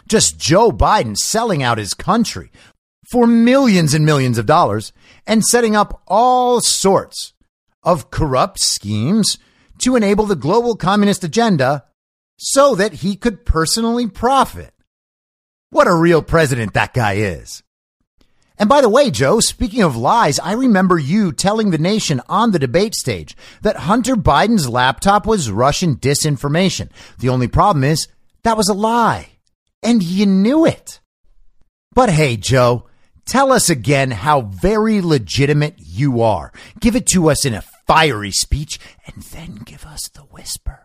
[0.09, 2.51] Just Joe Biden selling out his country
[3.15, 4.93] for millions and millions of dollars
[5.25, 7.33] and setting up all sorts
[7.85, 9.39] of corrupt schemes
[9.79, 11.85] to enable the global communist agenda
[12.39, 14.75] so that he could personally profit.
[15.71, 17.63] What a real president that guy is.
[18.59, 22.51] And by the way, Joe, speaking of lies, I remember you telling the nation on
[22.51, 26.89] the debate stage that Hunter Biden's laptop was Russian disinformation.
[27.21, 28.09] The only problem is
[28.43, 29.29] that was a lie.
[29.85, 30.99] And you knew it.
[31.95, 32.87] But hey, Joe,
[33.27, 36.53] tell us again how very legitimate you are.
[36.81, 40.81] Give it to us in a fiery speech and then give us the whisper.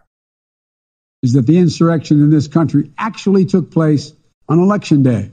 [1.21, 4.13] Is that the insurrection in this country actually took place
[4.47, 5.31] on election day?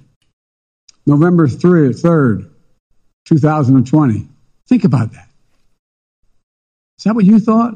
[1.06, 2.50] November 3rd, 3rd
[3.26, 4.28] 2020.
[4.68, 5.28] Think about that.
[6.98, 7.74] Is that what you thought?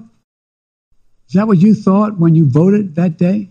[1.28, 3.51] Is that what you thought when you voted that day?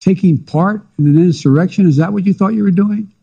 [0.00, 1.88] Taking part in an insurrection?
[1.88, 3.13] Is that what you thought you were doing?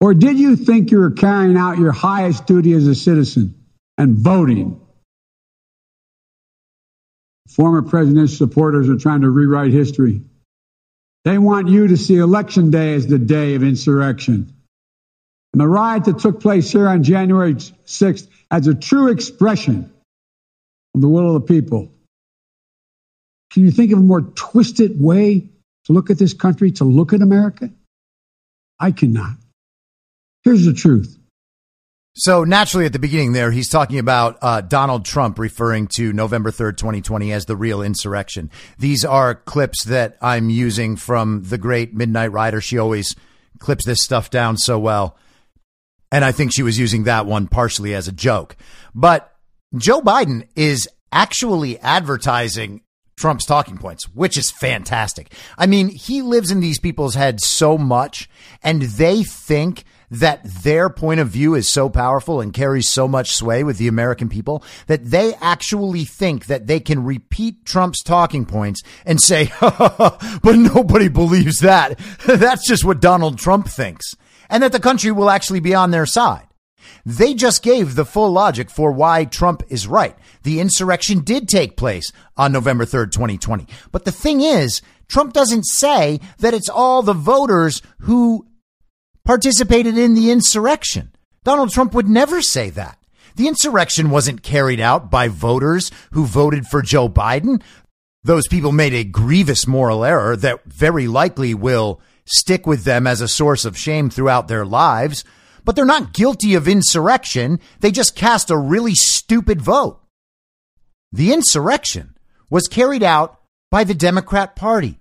[0.00, 3.54] Or did you think you were carrying out your highest duty as a citizen
[3.96, 4.80] and voting?
[7.48, 10.22] Former president's supporters are trying to rewrite history.
[11.24, 14.54] They want you to see Election Day as the day of insurrection.
[15.52, 19.92] And the riot that took place here on January 6th as a true expression
[20.94, 21.90] of the will of the people.
[23.50, 25.48] Can you think of a more twisted way
[25.86, 27.70] to look at this country, to look at America?
[28.78, 29.36] I cannot.
[30.44, 31.18] Here's the truth.
[32.20, 36.50] So naturally, at the beginning there, he's talking about uh, Donald Trump referring to November
[36.50, 38.50] 3rd, 2020 as the real insurrection.
[38.76, 42.60] These are clips that I'm using from the great Midnight Rider.
[42.60, 43.14] She always
[43.60, 45.16] clips this stuff down so well.
[46.10, 48.56] And I think she was using that one partially as a joke.
[48.96, 49.32] But
[49.76, 52.82] Joe Biden is actually advertising
[53.16, 55.32] Trump's talking points, which is fantastic.
[55.56, 58.28] I mean, he lives in these people's heads so much
[58.62, 63.34] and they think that their point of view is so powerful and carries so much
[63.34, 68.46] sway with the American people that they actually think that they can repeat Trump's talking
[68.46, 71.98] points and say, but nobody believes that.
[72.26, 74.14] That's just what Donald Trump thinks
[74.48, 76.46] and that the country will actually be on their side.
[77.04, 80.16] They just gave the full logic for why Trump is right.
[80.42, 83.66] The insurrection did take place on November 3rd, 2020.
[83.92, 88.46] But the thing is, Trump doesn't say that it's all the voters who
[89.28, 91.12] participated in the insurrection.
[91.44, 92.98] Donald Trump would never say that.
[93.36, 97.62] The insurrection wasn't carried out by voters who voted for Joe Biden.
[98.24, 103.20] Those people made a grievous moral error that very likely will stick with them as
[103.20, 105.24] a source of shame throughout their lives,
[105.62, 107.60] but they're not guilty of insurrection.
[107.80, 110.00] They just cast a really stupid vote.
[111.12, 112.16] The insurrection
[112.48, 114.98] was carried out by the Democrat Party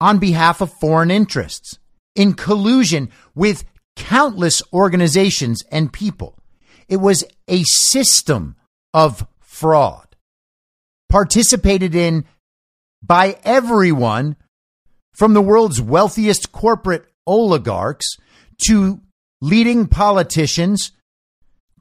[0.00, 1.78] on behalf of foreign interests
[2.16, 3.64] in collusion with
[3.94, 6.38] countless organizations and people.
[6.88, 8.56] It was a system
[8.92, 10.16] of fraud
[11.08, 12.24] participated in
[13.02, 14.36] by everyone
[15.14, 18.16] from the world's wealthiest corporate oligarchs
[18.66, 19.00] to
[19.40, 20.92] leading politicians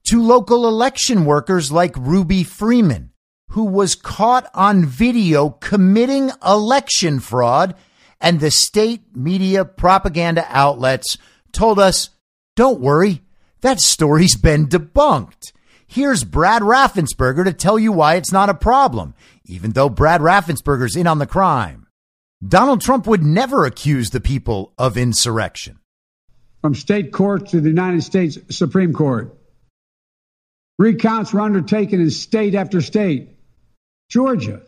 [0.07, 3.11] to local election workers like Ruby Freeman,
[3.49, 7.75] who was caught on video committing election fraud,
[8.19, 11.17] and the state media propaganda outlets
[11.51, 12.09] told us,
[12.55, 13.21] don't worry,
[13.61, 15.51] that story's been debunked.
[15.87, 19.13] Here's Brad Raffensperger to tell you why it's not a problem,
[19.45, 21.87] even though Brad Raffensperger's in on the crime.
[22.45, 25.79] Donald Trump would never accuse the people of insurrection.
[26.61, 29.37] From state court to the United States Supreme Court,
[30.77, 33.29] recounts were undertaken in state after state.
[34.09, 34.61] Georgia,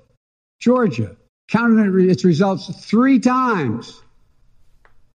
[0.60, 1.17] Georgia
[1.50, 4.02] counted its results three times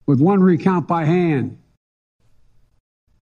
[0.05, 1.57] with one recount by hand.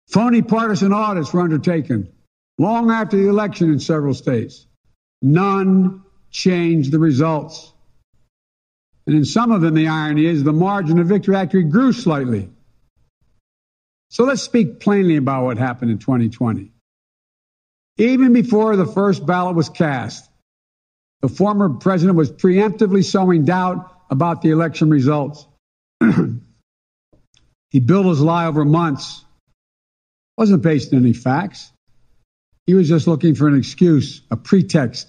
[0.09, 2.11] Phony partisan audits were undertaken
[2.59, 4.67] long after the election in several states.
[5.23, 7.73] None changed the results.
[9.07, 12.51] And in some of them, the irony is the margin of victory actually grew slightly.
[14.11, 16.73] So let's speak plainly about what happened in 2020.
[17.99, 20.28] Even before the first ballot was cast,
[21.21, 25.47] the former president was preemptively sowing doubt about the election results.
[27.71, 29.25] he built his lie over months.
[30.37, 31.73] wasn't based on any facts.
[32.67, 35.09] He was just looking for an excuse, a pretext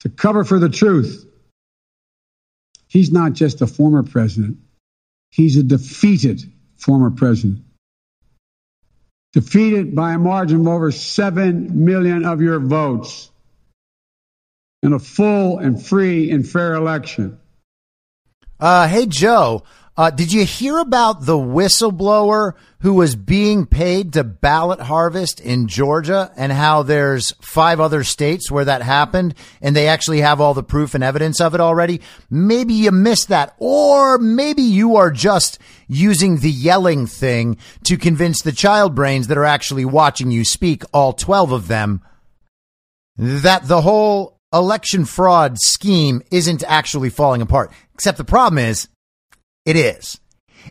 [0.00, 1.26] to cover for the truth.
[2.88, 4.58] He's not just a former president.
[5.30, 7.64] He's a defeated former president.
[9.32, 13.30] Defeated by a margin of over 7 million of your votes
[14.82, 17.38] in a full and free and fair election.
[18.58, 19.64] Uh, hey, Joe,
[19.98, 25.68] uh, did you hear about the whistleblower who was being paid to ballot harvest in
[25.68, 30.52] Georgia and how there's five other states where that happened and they actually have all
[30.52, 32.02] the proof and evidence of it already?
[32.28, 35.58] Maybe you missed that or maybe you are just
[35.88, 40.82] using the yelling thing to convince the child brains that are actually watching you speak,
[40.92, 42.02] all 12 of them,
[43.16, 47.72] that the whole election fraud scheme isn't actually falling apart.
[47.94, 48.88] Except the problem is
[49.64, 50.18] it is.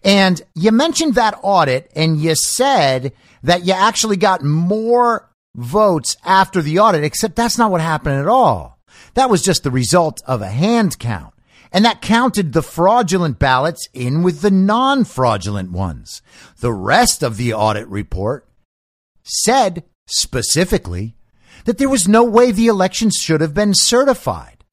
[0.04, 3.14] And you mentioned that audit and you said
[3.44, 8.28] that you actually got more votes after the audit, except that's not what happened at
[8.28, 8.80] all.
[9.14, 11.34] That was just the result of a hand count.
[11.72, 16.22] And that counted the fraudulent ballots in with the non fraudulent ones.
[16.60, 18.48] The rest of the audit report
[19.24, 21.16] said specifically
[21.66, 24.64] that there was no way the elections should have been certified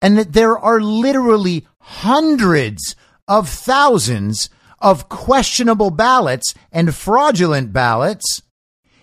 [0.00, 2.96] and that there are literally hundreds
[3.28, 4.50] of thousands
[4.80, 8.42] of questionable ballots and fraudulent ballots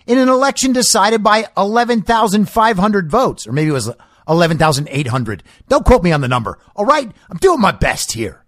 [0.06, 3.90] in an election decided by 11,500 votes, or maybe it was
[4.28, 5.42] 11,800.
[5.68, 6.58] Don't quote me on the number.
[6.76, 7.10] All right.
[7.30, 8.44] I'm doing my best here.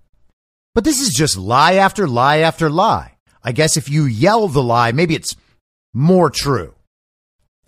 [0.74, 3.16] But this is just lie after lie after lie.
[3.42, 5.34] I guess if you yell the lie, maybe it's
[5.92, 6.74] more true.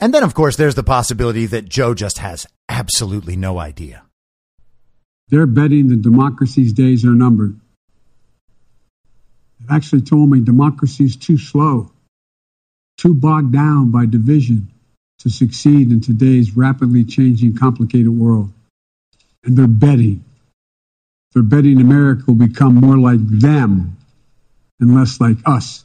[0.00, 4.02] And then, of course, there's the possibility that Joe just has absolutely no idea.
[5.28, 7.58] They're betting that democracy's days are numbered
[9.64, 11.90] They've actually told me democracy is too slow,
[12.98, 14.68] too bogged down by division
[15.20, 18.52] to succeed in today's rapidly changing, complicated world.
[19.42, 20.24] And they're betting.
[21.32, 23.96] They're betting America will become more like them
[24.80, 25.83] and less like us.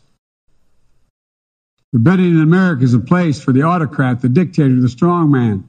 [1.91, 5.63] They're betting America is a place for the autocrat, the dictator, the strongman.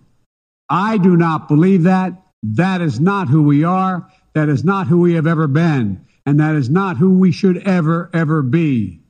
[0.68, 2.12] I do not believe that.
[2.42, 4.10] That is not who we are.
[4.34, 7.56] That is not who we have ever been and that is not who we should
[7.66, 9.00] ever, ever be.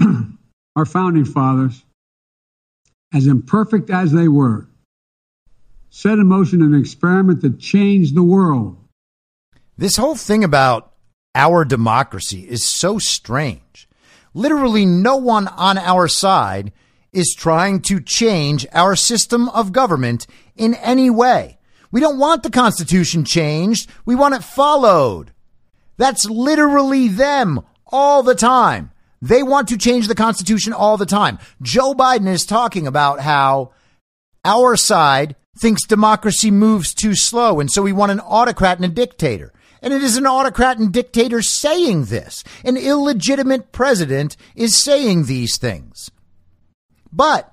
[0.76, 1.84] Our founding fathers,
[3.12, 4.66] as imperfect as they were,
[5.90, 8.76] set in motion an experiment that changed the world.
[9.76, 10.92] This whole thing about
[11.34, 13.88] our democracy is so strange.
[14.34, 16.72] Literally, no one on our side
[17.12, 20.26] is trying to change our system of government
[20.56, 21.58] in any way.
[21.92, 23.88] We don't want the Constitution changed.
[24.04, 25.32] We want it followed.
[25.96, 28.90] That's literally them all the time.
[29.22, 31.38] They want to change the Constitution all the time.
[31.62, 33.72] Joe Biden is talking about how
[34.44, 38.88] our side thinks democracy moves too slow, and so we want an autocrat and a
[38.88, 39.52] dictator.
[39.84, 42.42] And it is an autocrat and dictator saying this.
[42.64, 46.10] An illegitimate president is saying these things.
[47.12, 47.52] But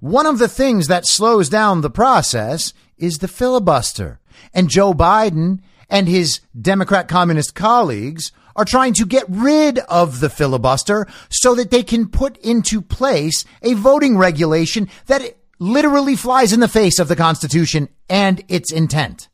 [0.00, 4.18] one of the things that slows down the process is the filibuster.
[4.52, 10.30] And Joe Biden and his Democrat communist colleagues are trying to get rid of the
[10.30, 16.58] filibuster so that they can put into place a voting regulation that literally flies in
[16.58, 19.28] the face of the Constitution and its intent.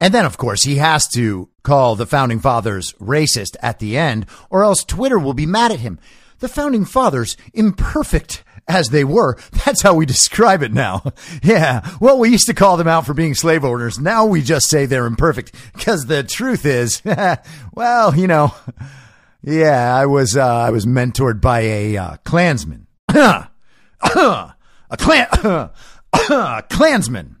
[0.00, 4.26] And then, of course, he has to call the founding fathers racist at the end,
[4.48, 5.98] or else Twitter will be mad at him.
[6.38, 9.36] The founding fathers, imperfect as they were.
[9.64, 11.02] That's how we describe it now.
[11.42, 11.88] Yeah.
[12.00, 13.98] Well, we used to call them out for being slave owners.
[13.98, 17.02] Now we just say they're imperfect because the truth is,
[17.74, 18.54] well, you know,
[19.42, 22.86] yeah, I was, uh, I was mentored by a, uh, Klansman.
[23.10, 24.52] a
[24.98, 25.28] clan,
[26.30, 27.36] a Klansman.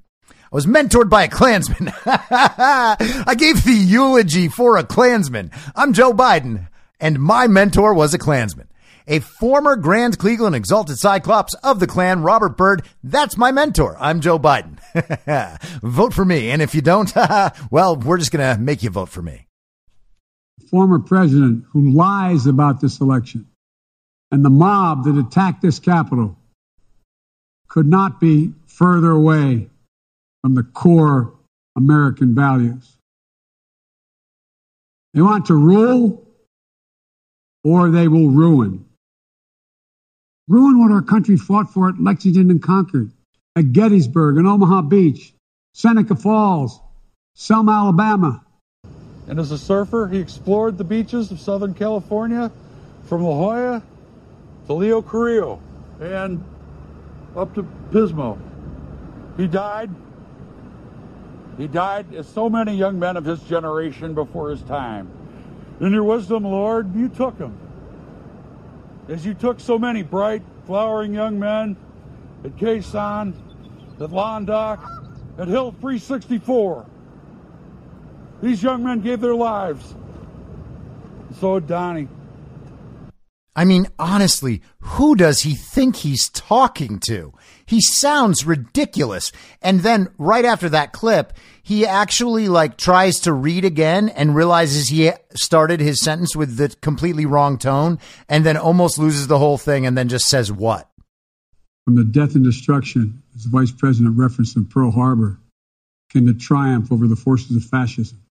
[0.52, 1.92] I was mentored by a Klansman.
[2.06, 5.52] I gave the eulogy for a Klansman.
[5.76, 8.66] I'm Joe Biden, and my mentor was a Klansman
[9.06, 12.84] a former Grand Cleveland Exalted Cyclops of the Klan, Robert Byrd.
[13.02, 13.96] That's my mentor.
[13.98, 14.78] I'm Joe Biden.
[15.82, 16.50] vote for me.
[16.50, 17.12] And if you don't,
[17.70, 19.46] well, we're just going to make you vote for me.
[20.70, 23.48] Former president who lies about this election
[24.30, 26.36] and the mob that attacked this Capitol
[27.68, 29.69] could not be further away
[30.42, 31.34] from the core
[31.76, 32.96] American values.
[35.14, 36.26] They want to rule
[37.64, 38.84] or they will ruin.
[40.48, 43.12] ruin what our country fought for at Lexington and Concord,
[43.56, 45.34] at Gettysburg and Omaha Beach,
[45.74, 46.80] Seneca Falls,
[47.34, 48.44] Selma, Alabama.
[49.28, 52.50] And as a surfer, he explored the beaches of Southern California
[53.04, 53.82] from La Jolla
[54.66, 55.60] to Leo Carrillo
[56.00, 56.42] and
[57.36, 58.38] up to Pismo.
[59.36, 59.90] He died.
[61.60, 65.10] He died as so many young men of his generation before his time.
[65.78, 67.54] In your wisdom, Lord, you took him.
[69.08, 71.76] As you took so many bright, flowering young men
[72.44, 73.34] at Khe Sanh,
[74.00, 74.82] at Langdok,
[75.38, 76.86] at Hill 364.
[78.42, 79.94] These young men gave their lives.
[81.40, 82.08] So Donnie.
[83.56, 87.34] I mean, honestly, who does he think he's talking to?
[87.66, 89.32] He sounds ridiculous.
[89.60, 91.32] And then right after that clip,
[91.62, 96.74] he actually like tries to read again and realizes he started his sentence with the
[96.80, 97.98] completely wrong tone
[98.28, 100.88] and then almost loses the whole thing and then just says what?
[101.84, 105.40] From the death and destruction, as the vice president referenced in Pearl Harbor,
[106.12, 108.22] came the triumph over the forces of fascism.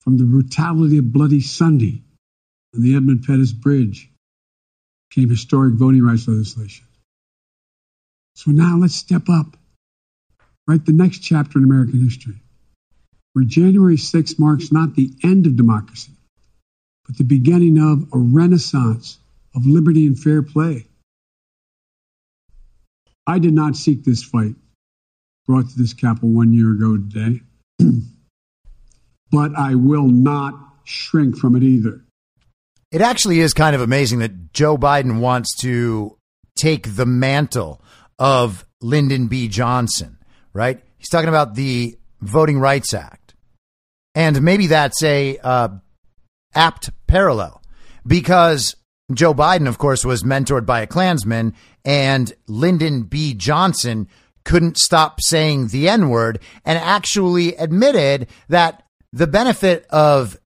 [0.00, 2.03] From the brutality of Bloody Sunday
[2.74, 4.10] and the Edmund Pettus Bridge
[5.10, 6.86] came historic voting rights legislation.
[8.34, 9.56] So now let's step up,
[10.66, 12.42] write the next chapter in American history,
[13.32, 16.12] where January 6 marks not the end of democracy,
[17.06, 19.18] but the beginning of a renaissance
[19.54, 20.84] of liberty and fair play.
[23.26, 24.56] I did not seek this fight
[25.46, 27.40] brought to this Capitol one year ago today,
[29.30, 30.54] but I will not
[30.84, 32.04] shrink from it either.
[32.94, 36.16] It actually is kind of amazing that Joe Biden wants to
[36.56, 37.82] take the mantle
[38.20, 39.48] of Lyndon B.
[39.48, 40.16] Johnson,
[40.52, 40.80] right?
[40.96, 43.34] He's talking about the Voting Rights Act.
[44.14, 45.70] And maybe that's a uh,
[46.54, 47.60] apt parallel
[48.06, 48.76] because
[49.12, 53.34] Joe Biden, of course, was mentored by a Klansman, and Lyndon B.
[53.34, 54.06] Johnson
[54.44, 60.38] couldn't stop saying the N word and actually admitted that the benefit of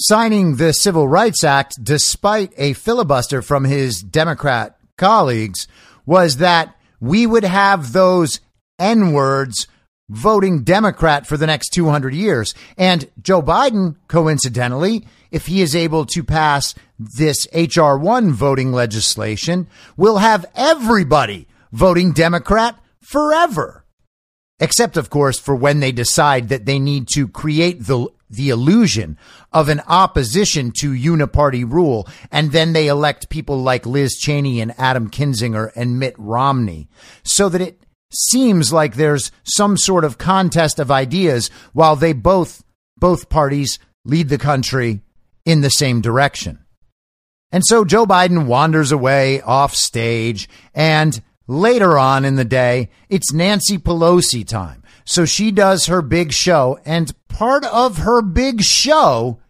[0.00, 5.68] signing the Civil Rights Act, despite a filibuster from his Democrat colleagues,
[6.06, 8.40] was that we would have those
[8.78, 9.66] N words
[10.08, 12.54] voting Democrat for the next 200 years.
[12.78, 20.16] And Joe Biden, coincidentally, if he is able to pass this HR1 voting legislation, will
[20.16, 23.79] have everybody voting Democrat forever.
[24.60, 29.16] Except, of course, for when they decide that they need to create the, the illusion
[29.52, 32.06] of an opposition to uniparty rule.
[32.30, 36.88] And then they elect people like Liz Cheney and Adam Kinzinger and Mitt Romney
[37.22, 37.82] so that it
[38.12, 42.62] seems like there's some sort of contest of ideas while they both,
[42.98, 45.00] both parties lead the country
[45.46, 46.58] in the same direction.
[47.52, 51.20] And so Joe Biden wanders away off stage and
[51.50, 54.84] later on in the day, it's Nancy Pelosi time.
[55.04, 59.40] So she does her big show and part of her big show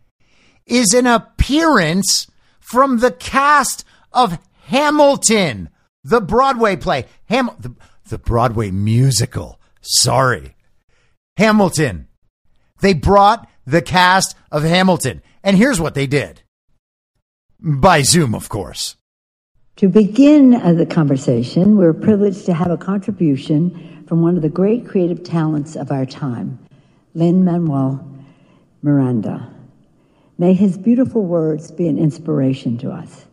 [0.67, 2.27] is an appearance
[2.59, 5.69] from the cast of Hamilton,
[6.03, 7.75] the Broadway play, Ham, the,
[8.09, 9.61] the Broadway musical.
[9.83, 10.57] Sorry.
[11.37, 12.09] Hamilton.
[12.81, 15.21] They brought the cast of Hamilton.
[15.43, 16.43] And here's what they did.
[17.61, 18.97] By Zoom, of course.
[19.81, 24.51] To begin uh, the conversation, we're privileged to have a contribution from one of the
[24.51, 26.59] great creative talents of our time,
[27.15, 28.07] Lin Manuel
[28.83, 29.51] Miranda.
[30.37, 33.25] May his beautiful words be an inspiration to us.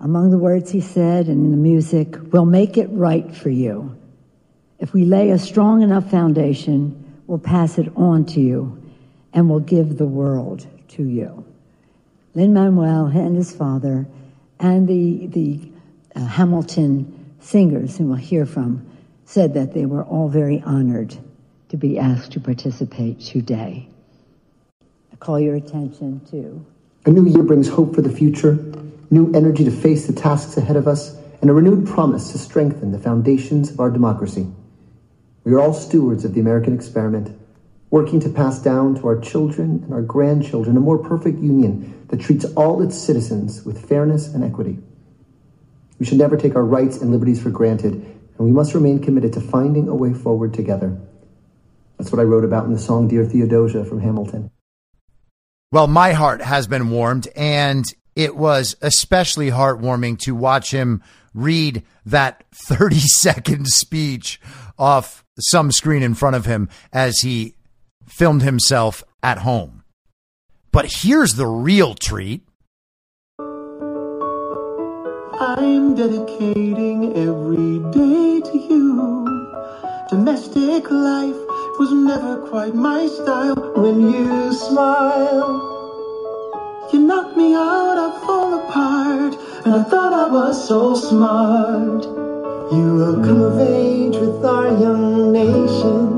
[0.00, 3.94] Among the words he said and in the music, we'll make it right for you.
[4.78, 8.90] If we lay a strong enough foundation, we'll pass it on to you
[9.34, 10.66] and we'll give the world
[10.96, 11.44] to you.
[12.32, 14.06] Lin Manuel and his father
[14.60, 15.72] and the, the
[16.16, 18.86] uh, Hamilton singers, whom we'll hear from,
[19.24, 21.16] said that they were all very honored
[21.68, 23.88] to be asked to participate today.
[25.12, 26.64] I call your attention to.
[27.06, 28.54] A new year brings hope for the future,
[29.10, 32.90] new energy to face the tasks ahead of us, and a renewed promise to strengthen
[32.90, 34.46] the foundations of our democracy.
[35.44, 37.38] We are all stewards of the American experiment
[37.90, 42.20] working to pass down to our children and our grandchildren a more perfect union that
[42.20, 44.78] treats all its citizens with fairness and equity.
[45.98, 49.32] We should never take our rights and liberties for granted, and we must remain committed
[49.34, 50.98] to finding a way forward together.
[51.98, 54.50] That's what I wrote about in the song Dear Theodosia from Hamilton.
[55.72, 57.84] Well, my heart has been warmed, and
[58.14, 61.02] it was especially heartwarming to watch him
[61.34, 64.40] read that 30 second speech
[64.78, 67.54] off some screen in front of him as he
[68.08, 69.84] filmed himself at home.
[70.72, 72.42] But here's the real treat.
[75.40, 79.24] I'm dedicating every day to you.
[80.10, 81.36] Domestic life
[81.78, 83.54] was never quite my style.
[83.76, 85.68] When you smile,
[86.92, 89.34] you knock me out, I fall apart.
[89.64, 92.04] And I thought I was so smart.
[92.72, 96.17] You will come of age with our young nation.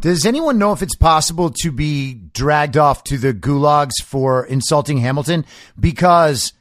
[0.00, 4.98] Does anyone know if it's possible to be dragged off to the gulags for insulting
[4.98, 5.44] Hamilton?
[5.78, 6.52] Because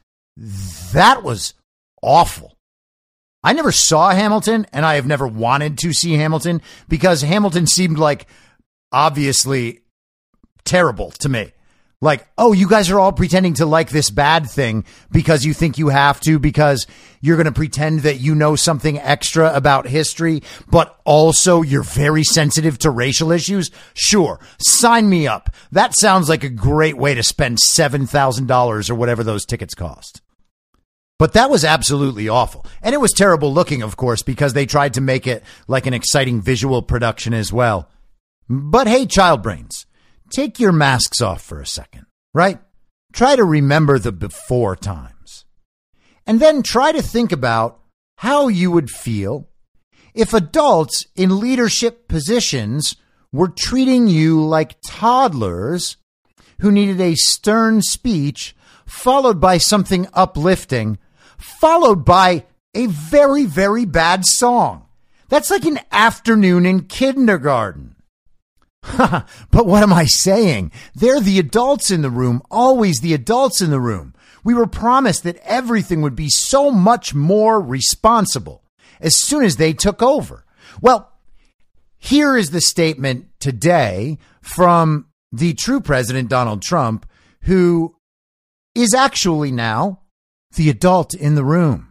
[0.94, 1.54] that was
[2.02, 2.58] awful.
[3.44, 8.00] I never saw Hamilton and I have never wanted to see Hamilton because Hamilton seemed
[8.00, 8.28] like
[8.92, 9.82] obviously
[10.66, 11.52] terrible to me.
[12.00, 15.80] Like, oh, you guys are all pretending to like this bad thing because you think
[15.80, 16.86] you have to, because
[17.22, 22.24] you're going to pretend that you know something extra about history, but also you're very
[22.24, 23.72] sensitive to racial issues.
[23.96, 24.40] Sure.
[24.60, 25.50] Sign me up.
[25.72, 30.22] That sounds like a great way to spend $7,000 or whatever those tickets cost.
[31.18, 32.64] But that was absolutely awful.
[32.84, 35.96] And it was terrible looking, of course, because they tried to make it like an
[35.96, 37.90] exciting visual production as well.
[38.48, 39.87] But hey, child brains,
[40.30, 42.60] take your masks off for a second, right?
[43.14, 45.46] Try to remember the before times.
[46.26, 47.80] And then try to think about
[48.18, 49.48] how you would feel
[50.14, 52.96] if adults in leadership positions
[53.32, 55.98] were treating you like toddlers
[56.60, 58.56] who needed a stern speech
[58.86, 60.98] followed by something uplifting
[61.38, 64.86] followed by a very, very bad song.
[65.30, 67.97] That's like an afternoon in kindergarten.
[68.98, 70.72] but what am I saying?
[70.96, 74.14] They're the adults in the room, always the adults in the room.
[74.44, 78.64] We were promised that everything would be so much more responsible
[79.02, 80.46] as soon as they took over.
[80.82, 81.12] Well,
[81.98, 87.06] here is the statement today from the true president, Donald Trump,
[87.42, 87.96] who
[88.76, 90.02] is actually now
[90.56, 91.87] the adult in the room.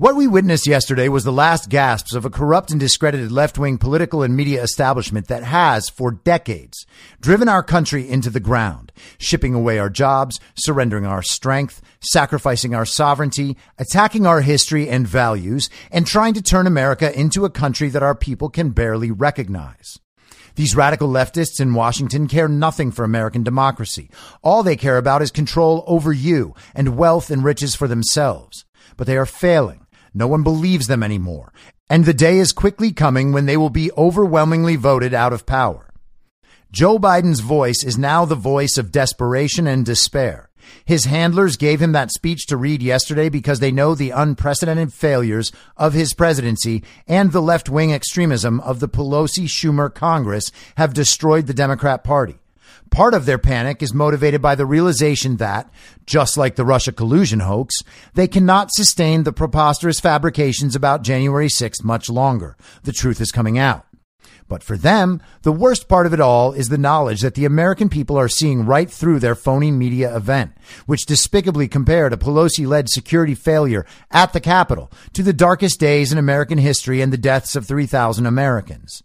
[0.00, 3.76] What we witnessed yesterday was the last gasps of a corrupt and discredited left wing
[3.76, 6.86] political and media establishment that has, for decades,
[7.20, 12.86] driven our country into the ground, shipping away our jobs, surrendering our strength, sacrificing our
[12.86, 18.02] sovereignty, attacking our history and values, and trying to turn America into a country that
[18.02, 19.98] our people can barely recognize.
[20.54, 24.08] These radical leftists in Washington care nothing for American democracy.
[24.40, 28.64] All they care about is control over you and wealth and riches for themselves.
[28.96, 29.79] But they are failing.
[30.12, 31.52] No one believes them anymore.
[31.88, 35.88] And the day is quickly coming when they will be overwhelmingly voted out of power.
[36.72, 40.50] Joe Biden's voice is now the voice of desperation and despair.
[40.84, 45.52] His handlers gave him that speech to read yesterday because they know the unprecedented failures
[45.76, 51.46] of his presidency and the left wing extremism of the Pelosi Schumer Congress have destroyed
[51.46, 52.39] the Democrat Party.
[52.90, 55.72] Part of their panic is motivated by the realization that,
[56.06, 57.76] just like the Russia collusion hoax,
[58.14, 62.56] they cannot sustain the preposterous fabrications about January 6th much longer.
[62.82, 63.86] The truth is coming out.
[64.48, 67.88] But for them, the worst part of it all is the knowledge that the American
[67.88, 70.52] people are seeing right through their phony media event,
[70.86, 76.10] which despicably compared a Pelosi led security failure at the Capitol to the darkest days
[76.10, 79.04] in American history and the deaths of 3,000 Americans.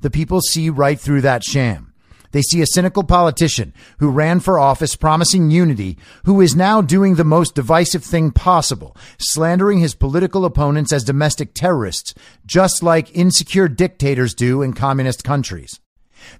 [0.00, 1.92] The people see right through that sham.
[2.32, 7.14] They see a cynical politician who ran for office promising unity, who is now doing
[7.14, 12.14] the most divisive thing possible, slandering his political opponents as domestic terrorists,
[12.44, 15.80] just like insecure dictators do in communist countries.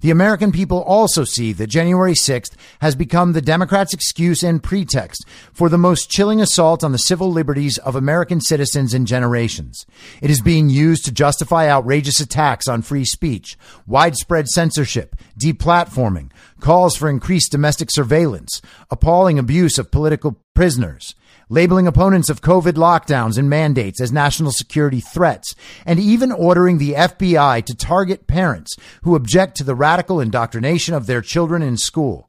[0.00, 5.24] The American people also see that January 6th has become the Democrats' excuse and pretext
[5.52, 9.86] for the most chilling assault on the civil liberties of American citizens in generations.
[10.20, 13.56] It is being used to justify outrageous attacks on free speech,
[13.86, 16.30] widespread censorship, deplatforming,
[16.60, 18.60] calls for increased domestic surveillance,
[18.90, 21.14] appalling abuse of political prisoners,
[21.48, 25.54] labeling opponents of COVID lockdowns and mandates as national security threats,
[25.84, 31.06] and even ordering the FBI to target parents who object to the radical indoctrination of
[31.06, 32.28] their children in school.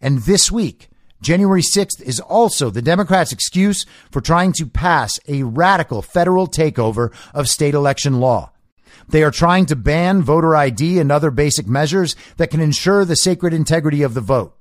[0.00, 0.88] And this week,
[1.20, 7.12] January 6th is also the Democrats' excuse for trying to pass a radical federal takeover
[7.34, 8.52] of state election law.
[9.08, 13.16] They are trying to ban voter ID and other basic measures that can ensure the
[13.16, 14.54] sacred integrity of the vote.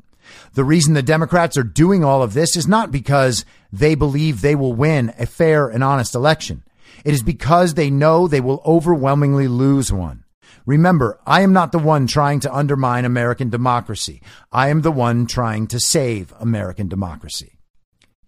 [0.53, 4.55] The reason the Democrats are doing all of this is not because they believe they
[4.55, 6.63] will win a fair and honest election.
[7.05, 10.23] It is because they know they will overwhelmingly lose one.
[10.65, 14.21] Remember, I am not the one trying to undermine American democracy.
[14.51, 17.57] I am the one trying to save American democracy.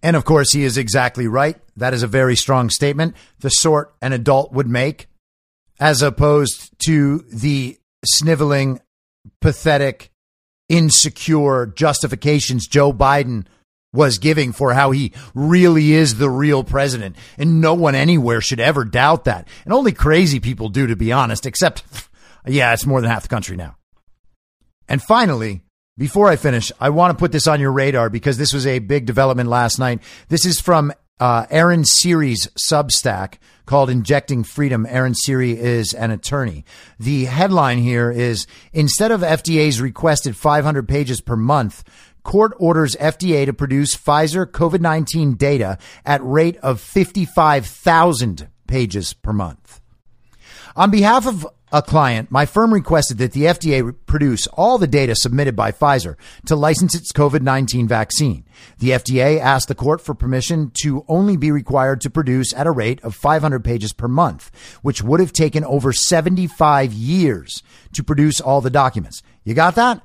[0.02, 1.56] And of course, he is exactly right.
[1.76, 5.08] That is a very strong statement, the sort an adult would make,
[5.78, 8.80] as opposed to the sniveling,
[9.40, 10.10] pathetic,
[10.70, 13.44] insecure justifications Joe Biden
[13.92, 17.16] was giving for how he really is the real president.
[17.36, 19.48] And no one anywhere should ever doubt that.
[19.64, 21.82] And only crazy people do, to be honest, except,
[22.46, 23.76] yeah, it's more than half the country now.
[24.88, 25.62] And finally,
[25.98, 28.78] before I finish, I want to put this on your radar because this was a
[28.78, 30.00] big development last night.
[30.28, 33.34] This is from uh, Aaron Siri's Substack
[33.66, 34.86] called Injecting Freedom.
[34.88, 36.64] Aaron Siri is an attorney.
[36.98, 41.84] The headline here is instead of FDA's requested 500 pages per month,
[42.24, 49.32] court orders FDA to produce Pfizer COVID 19 data at rate of 55,000 pages per
[49.32, 49.80] month.
[50.74, 55.14] On behalf of a client, my firm requested that the FDA produce all the data
[55.14, 56.16] submitted by Pfizer
[56.46, 58.44] to license its COVID 19 vaccine.
[58.78, 62.72] The FDA asked the court for permission to only be required to produce at a
[62.72, 64.50] rate of 500 pages per month,
[64.82, 67.62] which would have taken over 75 years
[67.94, 69.22] to produce all the documents.
[69.44, 70.02] You got that?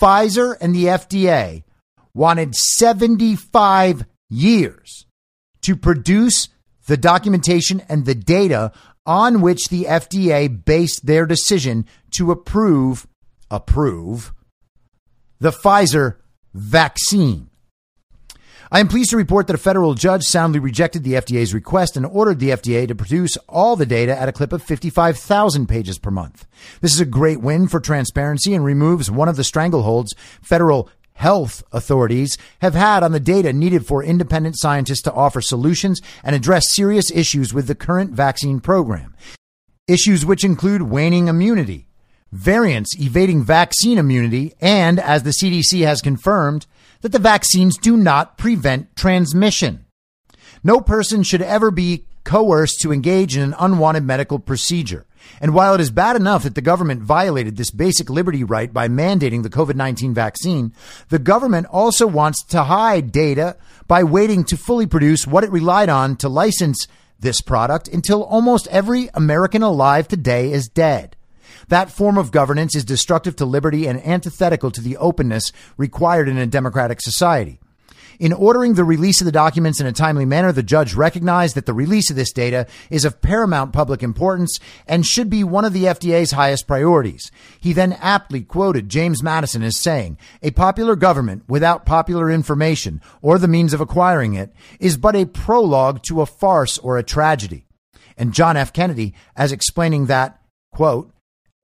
[0.00, 1.64] Pfizer and the FDA
[2.12, 5.06] wanted 75 years
[5.62, 6.48] to produce
[6.86, 8.72] the documentation and the data
[9.08, 13.06] on which the FDA based their decision to approve
[13.50, 14.34] approve
[15.40, 16.16] the Pfizer
[16.52, 17.48] vaccine.
[18.70, 22.04] I am pleased to report that a federal judge soundly rejected the FDA's request and
[22.04, 26.10] ordered the FDA to produce all the data at a clip of 55,000 pages per
[26.10, 26.46] month.
[26.82, 30.08] This is a great win for transparency and removes one of the strangleholds
[30.42, 36.00] federal health authorities have had on the data needed for independent scientists to offer solutions
[36.22, 39.16] and address serious issues with the current vaccine program.
[39.88, 41.88] Issues which include waning immunity,
[42.30, 46.66] variants evading vaccine immunity, and, as the CDC has confirmed,
[47.00, 49.86] that the vaccines do not prevent transmission.
[50.62, 55.04] No person should ever be coerced to engage in an unwanted medical procedure.
[55.40, 58.88] And while it is bad enough that the government violated this basic liberty right by
[58.88, 60.72] mandating the COVID 19 vaccine,
[61.08, 63.56] the government also wants to hide data
[63.86, 66.88] by waiting to fully produce what it relied on to license
[67.20, 71.16] this product until almost every American alive today is dead.
[71.68, 76.38] That form of governance is destructive to liberty and antithetical to the openness required in
[76.38, 77.60] a democratic society.
[78.18, 81.66] In ordering the release of the documents in a timely manner, the judge recognized that
[81.66, 84.58] the release of this data is of paramount public importance
[84.88, 87.30] and should be one of the FDA's highest priorities.
[87.60, 93.38] He then aptly quoted James Madison as saying, a popular government without popular information or
[93.38, 97.66] the means of acquiring it is but a prologue to a farce or a tragedy.
[98.16, 98.72] And John F.
[98.72, 100.42] Kennedy as explaining that,
[100.72, 101.12] quote,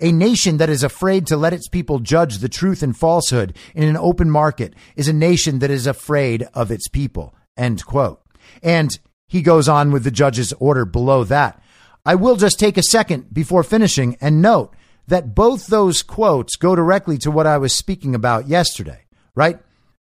[0.01, 3.89] a nation that is afraid to let its people judge the truth and falsehood in
[3.89, 7.35] an open market is a nation that is afraid of its people.
[7.57, 8.21] End quote.
[8.63, 11.63] And he goes on with the judge's order below that.
[12.05, 14.75] I will just take a second before finishing and note
[15.07, 19.05] that both those quotes go directly to what I was speaking about yesterday,
[19.35, 19.59] right?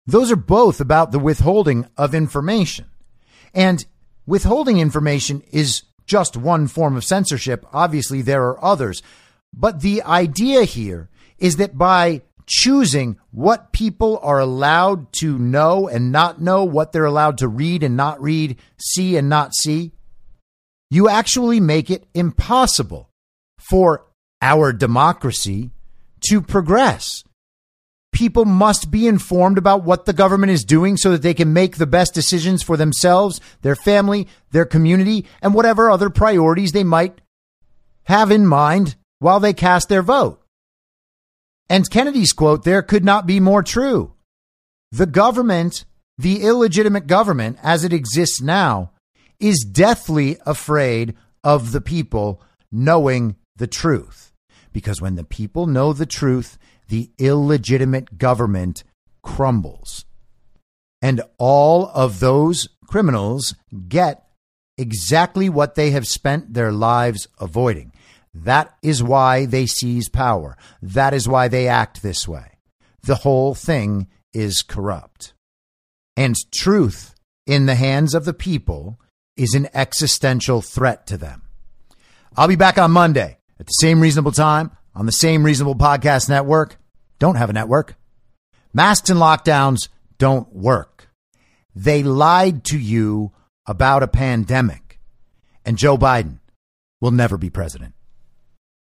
[0.06, 2.86] Those are both about the withholding of information.
[3.54, 3.86] And
[4.26, 7.66] withholding information is just one form of censorship.
[7.72, 9.04] Obviously, there are others.
[9.54, 16.12] But the idea here is that by choosing what people are allowed to know and
[16.12, 19.92] not know, what they're allowed to read and not read, see and not see,
[20.90, 23.10] you actually make it impossible
[23.60, 24.06] for
[24.42, 25.70] our democracy
[26.30, 27.24] to progress.
[28.12, 31.78] People must be informed about what the government is doing so that they can make
[31.78, 37.22] the best decisions for themselves, their family, their community, and whatever other priorities they might
[38.06, 40.42] have in mind while they cast their vote.
[41.70, 44.14] And Kennedy's quote there could not be more true.
[44.92, 45.86] The government,
[46.18, 48.92] the illegitimate government as it exists now,
[49.40, 52.42] is deathly afraid of the people
[52.72, 54.32] knowing the truth.
[54.74, 58.84] Because when the people know the truth, the illegitimate government
[59.22, 60.06] crumbles.
[61.02, 63.56] And all of those criminals
[63.88, 64.26] get
[64.78, 67.92] exactly what they have spent their lives avoiding.
[68.34, 70.58] That is why they seize power.
[70.82, 72.58] That is why they act this way.
[73.02, 75.34] The whole thing is corrupt.
[76.16, 77.16] And truth
[77.48, 79.00] in the hands of the people
[79.36, 81.44] is an existential threat to them.
[82.36, 86.30] I'll be back on Monday at the same reasonable time on the same reasonable podcast
[86.30, 86.78] network.
[87.20, 87.96] Don't have a network.
[88.74, 89.88] Masks and lockdowns
[90.18, 91.10] don't work.
[91.74, 93.32] They lied to you
[93.66, 95.00] about a pandemic.
[95.66, 96.40] And Joe Biden
[97.00, 97.94] will never be president.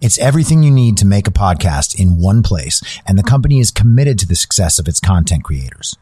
[0.00, 3.70] It's everything you need to make a podcast in one place, and the company is
[3.70, 5.96] committed to the success of its content creators.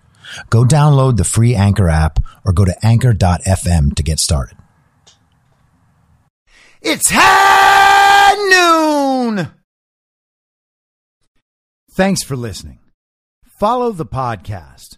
[0.48, 4.56] Go download the free Anchor app or go to anchor.fm to get started.
[6.82, 8.34] It's high
[9.36, 9.48] noon!
[11.92, 12.78] Thanks for listening.
[13.44, 14.96] Follow the podcast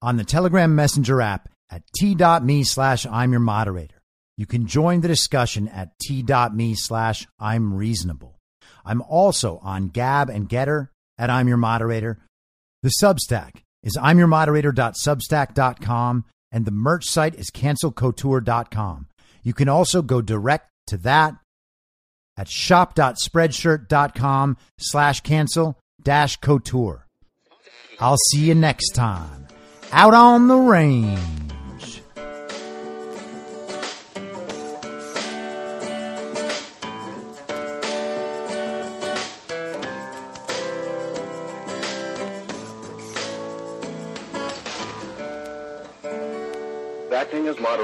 [0.00, 3.97] on the Telegram Messenger app at t.me slash I'm your moderator.
[4.38, 8.38] You can join the discussion at t.me slash I'm reasonable.
[8.84, 12.20] I'm also on Gab and Gettr at I'm your moderator.
[12.84, 19.08] The Substack is I'm your moderator.substack.com and the merch site is cancelcouture.com.
[19.42, 21.34] You can also go direct to that
[22.36, 27.08] at shop.spreadshirt.com slash cancel dash couture.
[27.98, 29.48] I'll see you next time
[29.90, 31.18] out on the range.